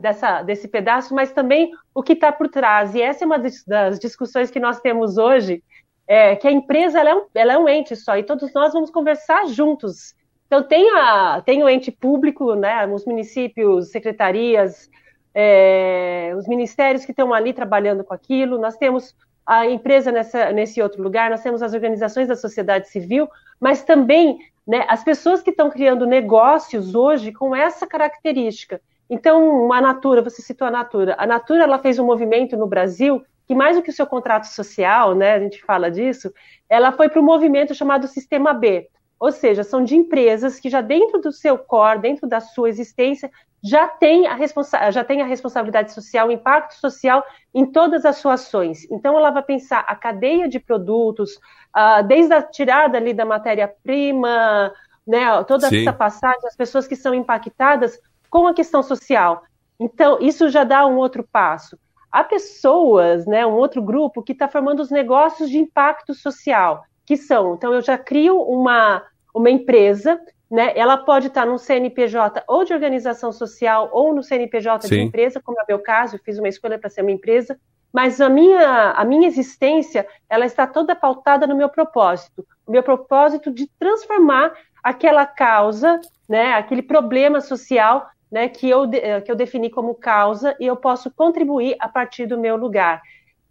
[0.00, 2.94] dessa, desse pedaço, mas também o que está por trás.
[2.94, 5.60] E essa é uma das discussões que nós temos hoje,
[6.08, 8.72] é, que a empresa ela é, um, ela é um ente só e todos nós
[8.72, 10.14] vamos conversar juntos.
[10.46, 14.90] Então tem, a, tem o ente público, né, os municípios, secretarias,
[15.34, 20.80] é, os ministérios que estão ali trabalhando com aquilo, nós temos a empresa nessa, nesse
[20.80, 23.28] outro lugar, nós temos as organizações da sociedade civil,
[23.60, 28.80] mas também né, as pessoas que estão criando negócios hoje com essa característica.
[29.08, 33.22] Então, a Natura, você citou a Natura, a Natura ela fez um movimento no Brasil
[33.48, 36.30] que mais do que o seu contrato social, né, a gente fala disso,
[36.68, 40.82] ela foi para o movimento chamado Sistema B, ou seja, são de empresas que já
[40.82, 43.30] dentro do seu core, dentro da sua existência,
[43.64, 47.24] já tem a, responsa já tem a responsabilidade social, o impacto social
[47.54, 48.88] em todas as suas ações.
[48.90, 51.34] Então, ela vai pensar a cadeia de produtos,
[51.74, 54.72] uh, desde a tirada ali da matéria-prima,
[55.06, 55.80] né, toda Sim.
[55.80, 59.42] essa passagem, as pessoas que são impactadas com a questão social.
[59.80, 61.78] Então, isso já dá um outro passo
[62.10, 67.16] há pessoas, né, um outro grupo que está formando os negócios de impacto social, que
[67.16, 69.02] são, então eu já crio uma,
[69.34, 70.72] uma empresa né?
[70.76, 74.94] Ela pode estar no CNPJ ou de organização social ou no CNPJ Sim.
[74.94, 77.58] de empresa, como é o meu caso, eu fiz uma escolha para ser uma empresa,
[77.92, 82.82] mas a minha, a minha existência, ela está toda pautada no meu propósito, o meu
[82.82, 84.52] propósito de transformar
[84.82, 88.88] aquela causa, né, aquele problema social, né, que eu,
[89.24, 93.00] que eu defini como causa e eu posso contribuir a partir do meu lugar.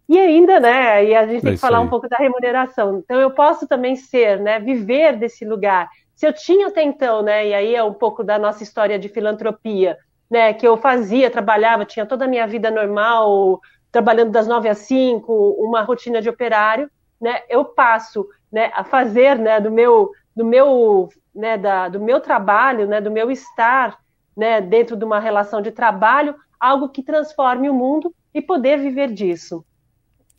[0.08, 1.84] E ainda, né, e a gente tem é que falar aí.
[1.84, 2.98] um pouco da remuneração.
[2.98, 5.88] Então, eu posso também ser, né, viver desse lugar.
[6.14, 9.08] Se eu tinha até então, né, e aí é um pouco da nossa história de
[9.08, 9.98] filantropia,
[10.30, 13.60] né, que eu fazia, trabalhava, tinha toda a minha vida normal,
[13.92, 19.38] trabalhando das nove às cinco, uma rotina de operário, né, eu passo, né, a fazer,
[19.38, 23.98] né, do meu, do meu, né, da, do meu trabalho, né, do meu estar,
[24.38, 29.12] né, dentro de uma relação de trabalho, algo que transforme o mundo e poder viver
[29.12, 29.64] disso.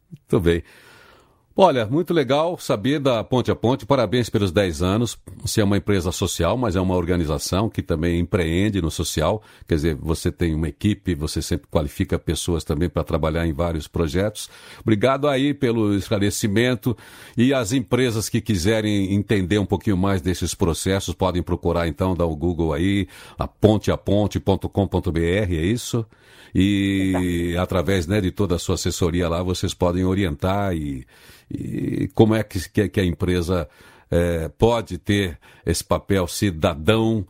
[0.10, 0.64] Muito bem.
[1.62, 3.86] Olha, muito legal saber da Ponte a Ponte.
[3.86, 5.18] Parabéns pelos 10 anos.
[5.42, 9.44] Você é uma empresa social, mas é uma organização que também empreende no social.
[9.68, 13.90] Quer dizer, você tem uma equipe, você sempre qualifica pessoas também para trabalhar em vários
[13.90, 14.50] projetos.
[14.80, 16.96] Obrigado aí pelo esclarecimento.
[17.36, 22.26] E as empresas que quiserem entender um pouquinho mais desses processos podem procurar então, dar
[22.26, 23.06] o Google aí,
[23.38, 26.06] a ponteaponte.com.br, é isso?
[26.56, 31.06] E através né, de toda a sua assessoria lá, vocês podem orientar e
[31.50, 33.68] e como é que, que a empresa
[34.10, 37.26] é, pode ter esse papel cidadão,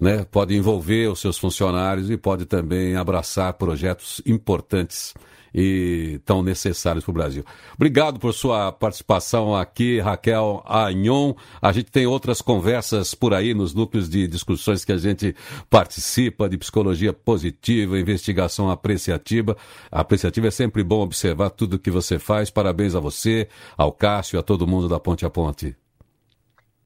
[0.00, 0.24] né?
[0.30, 5.14] pode envolver os seus funcionários e pode também abraçar projetos importantes
[5.54, 7.44] e tão necessários para o Brasil.
[7.74, 11.34] Obrigado por sua participação aqui, Raquel Agnon.
[11.60, 15.34] A gente tem outras conversas por aí nos núcleos de discussões que a gente
[15.70, 19.56] participa, de psicologia positiva, investigação apreciativa.
[19.90, 22.50] A apreciativa é sempre bom observar tudo que você faz.
[22.50, 25.76] Parabéns a você, ao Cássio, a todo mundo da Ponte a Ponte.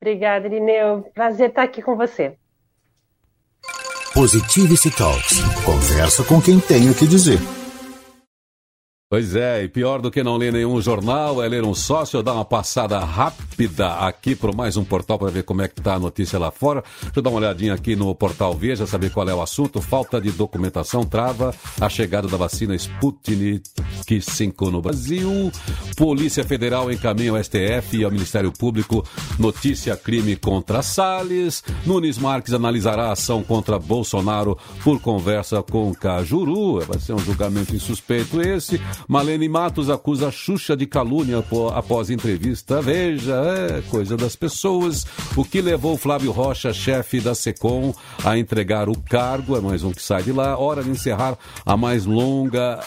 [0.01, 1.05] Obrigada, Irineu.
[1.15, 2.37] Prazer estar aqui com você.
[4.13, 5.41] Positivity Talks.
[5.65, 7.39] Conversa com quem tem o que dizer.
[9.13, 12.33] Pois é, e pior do que não ler nenhum jornal é ler um sócio, dar
[12.33, 15.99] uma passada rápida aqui para mais um portal para ver como é que está a
[15.99, 16.83] notícia lá fora.
[17.03, 19.83] Deixa eu dar uma olhadinha aqui no portal Veja, saber qual é o assunto.
[19.83, 23.63] Falta de documentação trava a chegada da vacina Sputnik
[24.19, 25.53] 5 no Brasil.
[25.95, 29.05] Polícia Federal encaminha ao STF e ao Ministério Público
[29.39, 31.63] notícia crime contra Salles.
[31.85, 36.81] Nunes Marques analisará a ação contra Bolsonaro por conversa com Cajuru.
[36.87, 38.81] Vai ser um julgamento insuspeito esse.
[39.09, 41.45] Malene Matos acusa Xuxa de calúnia
[41.75, 42.81] após entrevista.
[42.81, 45.07] Veja, é coisa das pessoas.
[45.37, 47.95] O que levou Flávio Rocha, chefe da SECOM,
[48.25, 50.57] a entregar o cargo, é mais um que sai de lá.
[50.57, 52.81] Hora de encerrar a mais longa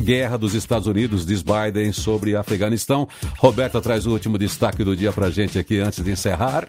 [0.00, 3.08] guerra dos Estados Unidos, diz Biden, sobre Afeganistão.
[3.38, 6.68] Roberta traz o último destaque do dia pra gente aqui antes de encerrar.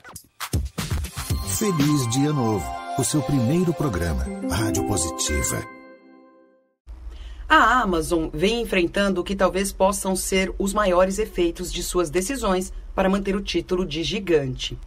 [1.57, 2.66] Feliz Dia Novo,
[2.97, 5.80] o seu primeiro programa, Rádio Positiva.
[7.53, 12.71] A Amazon vem enfrentando o que talvez possam ser os maiores efeitos de suas decisões
[12.95, 14.79] para manter o título de gigante.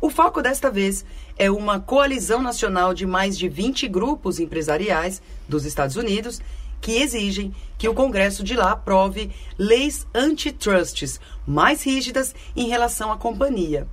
[0.00, 1.04] O foco desta vez
[1.38, 6.40] é uma coalizão nacional de mais de 20 grupos empresariais dos Estados Unidos
[6.80, 13.16] que exigem que o Congresso de lá aprove leis antitrusts mais rígidas em relação à
[13.16, 13.86] companhia.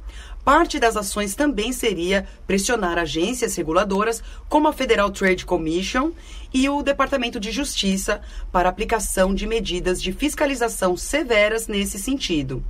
[0.48, 6.14] Parte das ações também seria pressionar agências reguladoras, como a Federal Trade Commission
[6.54, 12.64] e o Departamento de Justiça, para aplicação de medidas de fiscalização severas nesse sentido.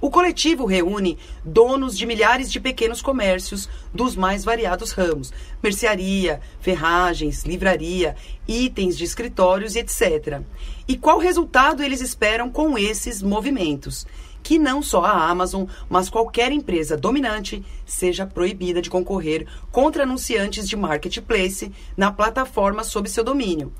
[0.00, 7.42] O coletivo reúne donos de milhares de pequenos comércios dos mais variados ramos: mercearia, ferragens,
[7.44, 8.14] livraria,
[8.46, 10.42] itens de escritórios e etc.
[10.86, 14.06] E qual resultado eles esperam com esses movimentos?
[14.42, 20.68] Que não só a Amazon, mas qualquer empresa dominante seja proibida de concorrer contra anunciantes
[20.68, 23.72] de marketplace na plataforma sob seu domínio.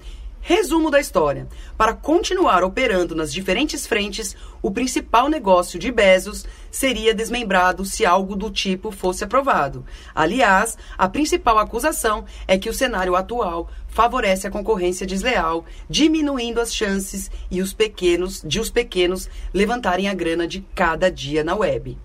[0.42, 1.46] Resumo da história.
[1.76, 8.34] Para continuar operando nas diferentes frentes, o principal negócio de Bezos seria desmembrado se algo
[8.34, 9.84] do tipo fosse aprovado.
[10.14, 16.74] Aliás, a principal acusação é que o cenário atual favorece a concorrência desleal, diminuindo as
[16.74, 21.98] chances e os pequenos de os pequenos levantarem a grana de cada dia na web.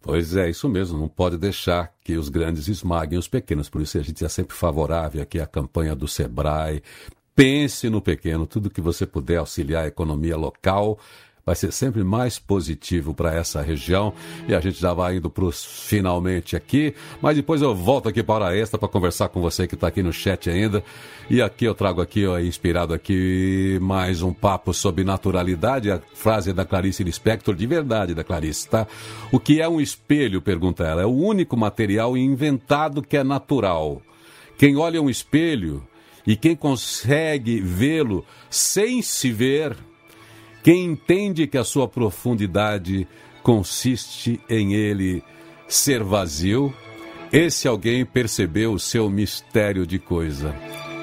[0.00, 3.68] Pois é, isso mesmo, não pode deixar que os grandes esmaguem os pequenos.
[3.68, 6.82] Por isso a gente é sempre favorável aqui à campanha do Sebrae.
[7.34, 10.98] Pense no pequeno, tudo que você puder auxiliar a economia local
[11.48, 14.12] vai ser sempre mais positivo para essa região.
[14.46, 18.22] E a gente já vai indo para os finalmente aqui, mas depois eu volto aqui
[18.22, 20.84] para a extra para conversar com você que está aqui no chat ainda.
[21.30, 26.52] E aqui eu trago aqui, ó, inspirado aqui, mais um papo sobre naturalidade, a frase
[26.52, 28.86] da Clarice Lispector, de verdade da Clarice, tá?
[29.32, 34.02] O que é um espelho, pergunta ela, é o único material inventado que é natural.
[34.58, 35.82] Quem olha um espelho
[36.26, 39.74] e quem consegue vê-lo sem se ver,
[40.68, 43.08] quem entende que a sua profundidade
[43.42, 45.24] consiste em ele
[45.66, 46.74] ser vazio,
[47.32, 50.54] esse alguém percebeu o seu mistério de coisa.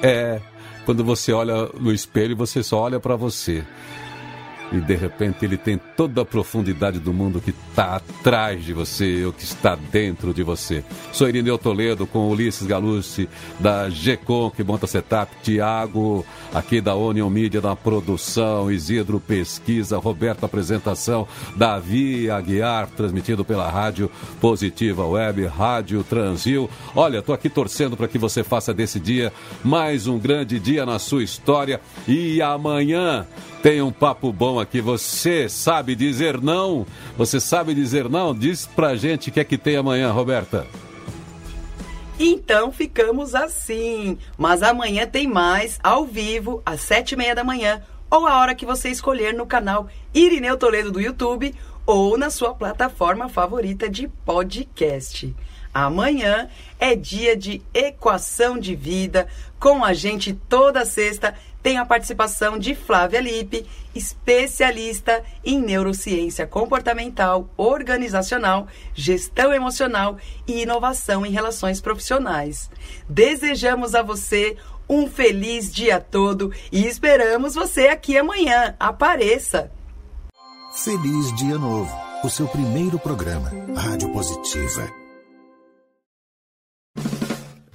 [0.04, 0.40] É,
[0.86, 3.64] quando você olha no espelho, você só olha para você.
[4.72, 9.24] E de repente ele tem toda a profundidade do mundo que está atrás de você,
[9.26, 10.84] ou que está dentro de você.
[11.12, 17.30] Sou Irineu Toledo com Ulisses Galucci, da GECOM, que monta setup, Tiago, aqui da Onion
[17.30, 24.10] Media, na produção, Isidro Pesquisa, Roberto Apresentação, Davi Aguiar, transmitido pela Rádio
[24.42, 26.70] Positiva Web, Rádio Transil.
[26.96, 29.32] Olha, estou aqui torcendo para que você faça desse dia
[29.64, 31.80] mais um grande dia na sua história.
[32.08, 33.26] E amanhã
[33.66, 34.80] tem um papo bom aqui.
[34.80, 36.86] Você sabe dizer não?
[37.18, 38.32] Você sabe dizer não?
[38.32, 40.68] Diz pra gente o que é que tem amanhã, Roberta.
[42.20, 44.20] Então ficamos assim.
[44.38, 48.54] Mas amanhã tem mais, ao vivo, às sete e meia da manhã, ou a hora
[48.54, 51.56] que você escolher no canal Irineu Toledo do YouTube
[51.88, 55.36] ou na sua plataforma favorita de podcast.
[55.74, 56.50] Amanhã
[56.80, 59.28] é dia de equação de vida,
[59.60, 61.34] com a gente toda sexta
[61.66, 70.16] tem a participação de Flávia Lippe, especialista em neurociência comportamental, organizacional, gestão emocional
[70.48, 72.70] e inovação em relações profissionais.
[73.10, 74.56] Desejamos a você
[74.88, 78.76] um feliz dia todo e esperamos você aqui amanhã.
[78.80, 79.72] Apareça!
[80.72, 81.92] Feliz Dia Novo,
[82.24, 84.88] o seu primeiro programa, Rádio Positiva.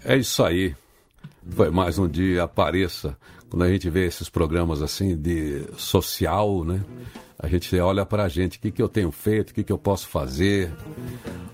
[0.05, 0.77] É isso aí.
[1.57, 3.19] Foi mais um dia, apareça
[3.51, 6.83] quando a gente vê esses programas assim de social, né?
[7.43, 9.73] A gente olha para a gente, o que, que eu tenho feito, o que, que
[9.73, 10.71] eu posso fazer.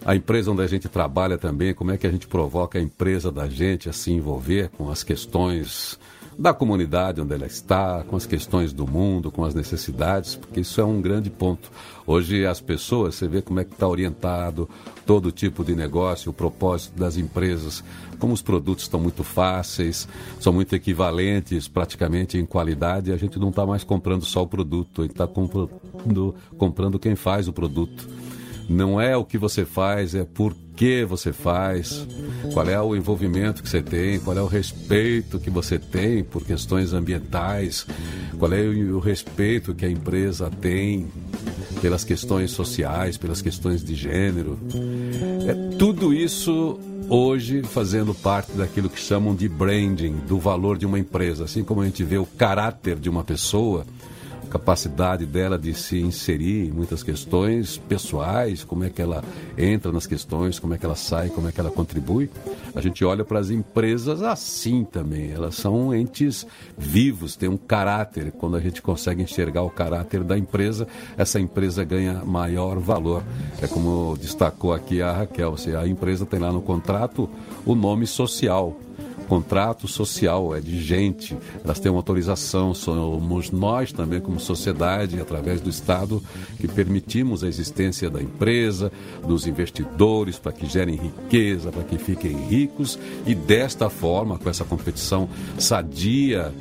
[0.05, 3.31] A empresa onde a gente trabalha também, como é que a gente provoca a empresa
[3.31, 5.99] da gente a se envolver com as questões
[6.39, 10.81] da comunidade onde ela está, com as questões do mundo, com as necessidades, porque isso
[10.81, 11.71] é um grande ponto.
[12.07, 14.69] Hoje as pessoas, você vê como é que está orientado
[15.07, 17.83] todo tipo de negócio, o propósito das empresas,
[18.19, 20.09] como os produtos estão muito fáceis,
[20.41, 25.03] são muito equivalentes praticamente em qualidade, a gente não está mais comprando só o produto,
[25.03, 28.09] a gente está comprando, comprando quem faz o produto.
[28.69, 32.07] Não é o que você faz, é por que você faz,
[32.53, 36.45] qual é o envolvimento que você tem, qual é o respeito que você tem por
[36.45, 37.87] questões ambientais,
[38.39, 41.07] qual é o respeito que a empresa tem
[41.81, 44.59] pelas questões sociais, pelas questões de gênero.
[45.47, 46.79] É tudo isso
[47.09, 51.45] hoje fazendo parte daquilo que chamam de branding, do valor de uma empresa.
[51.45, 53.87] Assim como a gente vê o caráter de uma pessoa,
[54.47, 59.23] capacidade dela de se inserir em muitas questões pessoais, como é que ela
[59.57, 62.31] entra nas questões, como é que ela sai, como é que ela contribui.
[62.75, 65.33] A gente olha para as empresas assim também.
[65.33, 68.33] Elas são entes vivos, têm um caráter.
[68.33, 70.87] Quando a gente consegue enxergar o caráter da empresa,
[71.17, 73.23] essa empresa ganha maior valor.
[73.61, 77.29] É como destacou aqui a Raquel, a empresa tem lá no contrato
[77.65, 78.77] o nome social
[79.27, 85.61] contrato social, é de gente, elas têm uma autorização, somos nós também como sociedade, através
[85.61, 86.23] do Estado,
[86.59, 88.91] que permitimos a existência da empresa,
[89.27, 94.65] dos investidores, para que gerem riqueza, para que fiquem ricos e desta forma, com essa
[94.65, 96.53] competição sadia,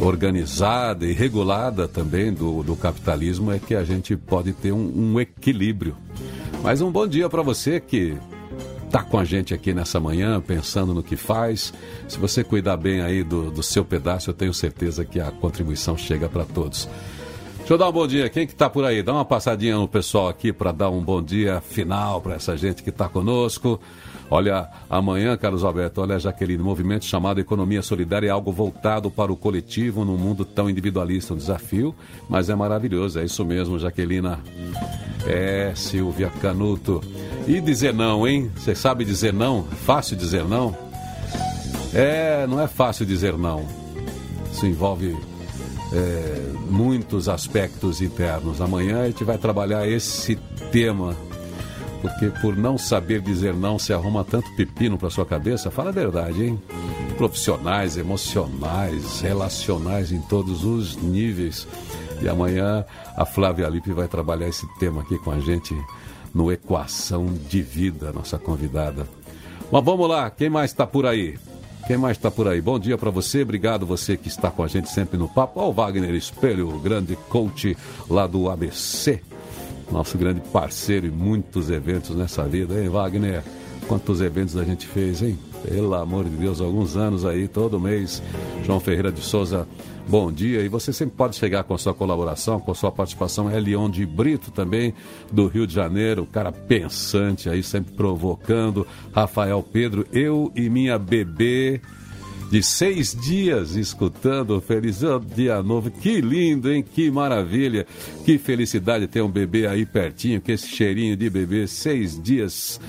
[0.00, 5.20] organizada e regulada também do, do capitalismo, é que a gente pode ter um, um
[5.20, 5.96] equilíbrio.
[6.62, 8.16] Mas um bom dia para você que
[8.88, 11.72] está com a gente aqui nessa manhã, pensando no que faz.
[12.08, 15.96] Se você cuidar bem aí do, do seu pedaço, eu tenho certeza que a contribuição
[15.96, 16.88] chega para todos.
[17.58, 18.30] Deixa eu dar um bom dia.
[18.30, 19.02] Quem que está por aí?
[19.02, 22.82] Dá uma passadinha no pessoal aqui para dar um bom dia final para essa gente
[22.82, 23.78] que está conosco.
[24.30, 29.36] Olha, amanhã, Carlos Alberto, olha, Jaqueline, movimento chamado Economia Solidária é algo voltado para o
[29.36, 31.94] coletivo num mundo tão individualista, um desafio,
[32.28, 34.38] mas é maravilhoso, é isso mesmo, Jaquelina.
[35.26, 37.02] É, Silvia Canuto.
[37.46, 38.50] E dizer não, hein?
[38.56, 39.64] Você sabe dizer não?
[39.64, 40.76] Fácil dizer não?
[41.94, 43.64] É, não é fácil dizer não.
[44.52, 45.16] Isso envolve
[45.92, 48.60] é, muitos aspectos internos.
[48.60, 50.36] Amanhã a gente vai trabalhar esse
[50.70, 51.16] tema.
[52.00, 55.70] Porque por não saber dizer não, se arruma tanto pepino para sua cabeça.
[55.70, 56.62] Fala a verdade, hein?
[57.16, 61.66] Profissionais, emocionais, relacionais em todos os níveis.
[62.22, 62.84] E amanhã
[63.16, 65.74] a Flávia Alipe vai trabalhar esse tema aqui com a gente
[66.34, 69.06] no Equação de Vida, nossa convidada.
[69.70, 71.38] Mas vamos lá, quem mais está por aí?
[71.86, 72.60] Quem mais está por aí?
[72.60, 75.60] Bom dia para você, obrigado você que está com a gente sempre no papo.
[75.60, 77.76] O Wagner Espelho, o grande coach
[78.10, 79.22] lá do ABC,
[79.90, 83.42] nosso grande parceiro em muitos eventos nessa vida, hein, Wagner?
[83.86, 85.38] Quantos eventos a gente fez, hein?
[85.66, 88.22] Pelo amor de Deus, alguns anos aí, todo mês.
[88.64, 89.66] João Ferreira de Souza,
[90.06, 90.60] bom dia.
[90.60, 93.48] E você sempre pode chegar com a sua colaboração, com a sua participação.
[93.48, 94.94] Leon de Brito também,
[95.32, 98.86] do Rio de Janeiro, cara pensante aí, sempre provocando.
[99.12, 101.80] Rafael Pedro, eu e minha bebê
[102.50, 104.60] de seis dias escutando.
[104.60, 105.00] Feliz
[105.34, 105.90] dia novo.
[105.90, 106.82] Que lindo, hein?
[106.82, 107.86] Que maravilha.
[108.24, 111.66] Que felicidade ter um bebê aí pertinho, com esse cheirinho de bebê.
[111.66, 112.80] Seis dias.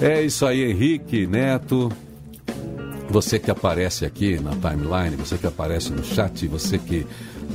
[0.00, 1.90] É isso aí, Henrique Neto.
[3.08, 7.04] Você que aparece aqui na timeline, você que aparece no chat, você que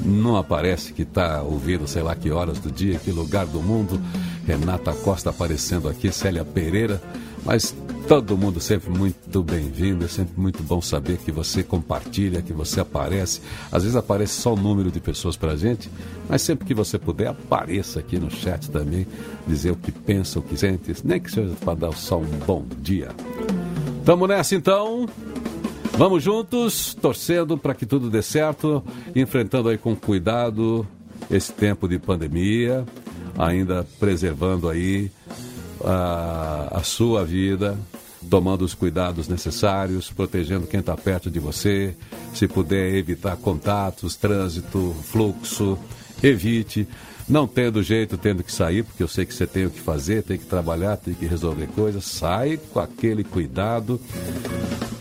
[0.03, 3.99] não aparece, que está ouvindo sei lá que horas do dia, que lugar do mundo.
[4.45, 7.01] Renata Costa aparecendo aqui, Célia Pereira.
[7.45, 7.75] Mas
[8.07, 12.79] todo mundo sempre muito bem-vindo, é sempre muito bom saber que você compartilha, que você
[12.79, 13.39] aparece.
[13.71, 15.89] Às vezes aparece só o número de pessoas para a gente,
[16.27, 19.05] mas sempre que você puder, apareça aqui no chat também,
[19.47, 22.65] dizer o que pensa, o que sente, nem que seja para dar só um bom
[22.81, 23.09] dia.
[24.03, 25.07] Tamo nessa então.
[25.97, 28.83] Vamos juntos, torcendo para que tudo dê certo,
[29.15, 30.85] enfrentando aí com cuidado
[31.31, 32.85] esse tempo de pandemia,
[33.37, 35.09] ainda preservando aí
[35.85, 37.77] a, a sua vida,
[38.29, 41.95] tomando os cuidados necessários, protegendo quem está perto de você.
[42.33, 45.77] Se puder evitar contatos, trânsito, fluxo,
[46.21, 46.87] evite.
[47.27, 50.21] Não tendo jeito, tendo que sair, porque eu sei que você tem o que fazer,
[50.21, 52.05] tem que trabalhar, tem que resolver coisas.
[52.05, 53.99] Sai com aquele cuidado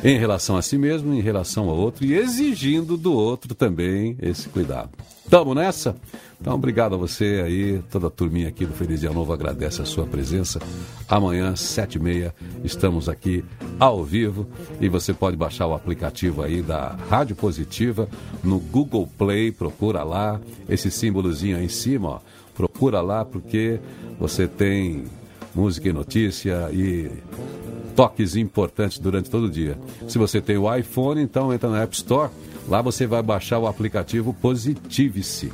[0.03, 4.49] em relação a si mesmo, em relação ao outro e exigindo do outro também esse
[4.49, 4.91] cuidado.
[5.29, 5.97] Tamo nessa?
[6.41, 9.87] Então, obrigado a você aí, toda a turminha aqui do Feliz Dia Novo agradece a
[9.87, 10.61] sua presença.
[11.09, 13.43] Amanhã, sete e meia, estamos aqui
[13.79, 14.47] ao vivo
[14.81, 18.09] e você pode baixar o aplicativo aí da Rádio Positiva
[18.43, 22.21] no Google Play, procura lá, esse símbolozinho aí em cima, ó,
[22.55, 23.81] procura lá porque
[24.21, 25.05] você tem
[25.55, 27.11] música e notícia e
[27.97, 29.79] toques importantes durante todo o dia.
[30.07, 32.31] Se você tem o iPhone, então entra na App Store,
[32.69, 35.53] lá você vai baixar o aplicativo Positivice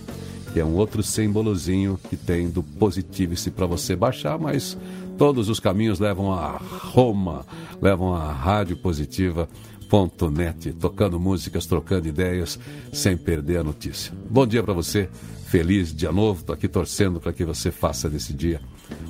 [0.52, 4.76] que é um outro símbolozinho que tem do Positivice para você baixar, mas
[5.16, 7.46] todos os caminhos levam a Roma,
[7.80, 12.58] levam a Rádio Positiva.net, tocando músicas, trocando ideias,
[12.92, 14.12] sem perder a notícia.
[14.28, 15.08] Bom dia para você,
[15.46, 18.60] feliz dia novo, estou aqui torcendo para que você faça desse dia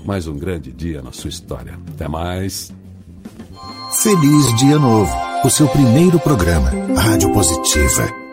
[0.04, 1.78] mais um grande dia na sua história.
[1.94, 2.72] Até mais.
[3.92, 5.12] Feliz Dia Novo,
[5.44, 8.29] o seu primeiro programa, Rádio Positiva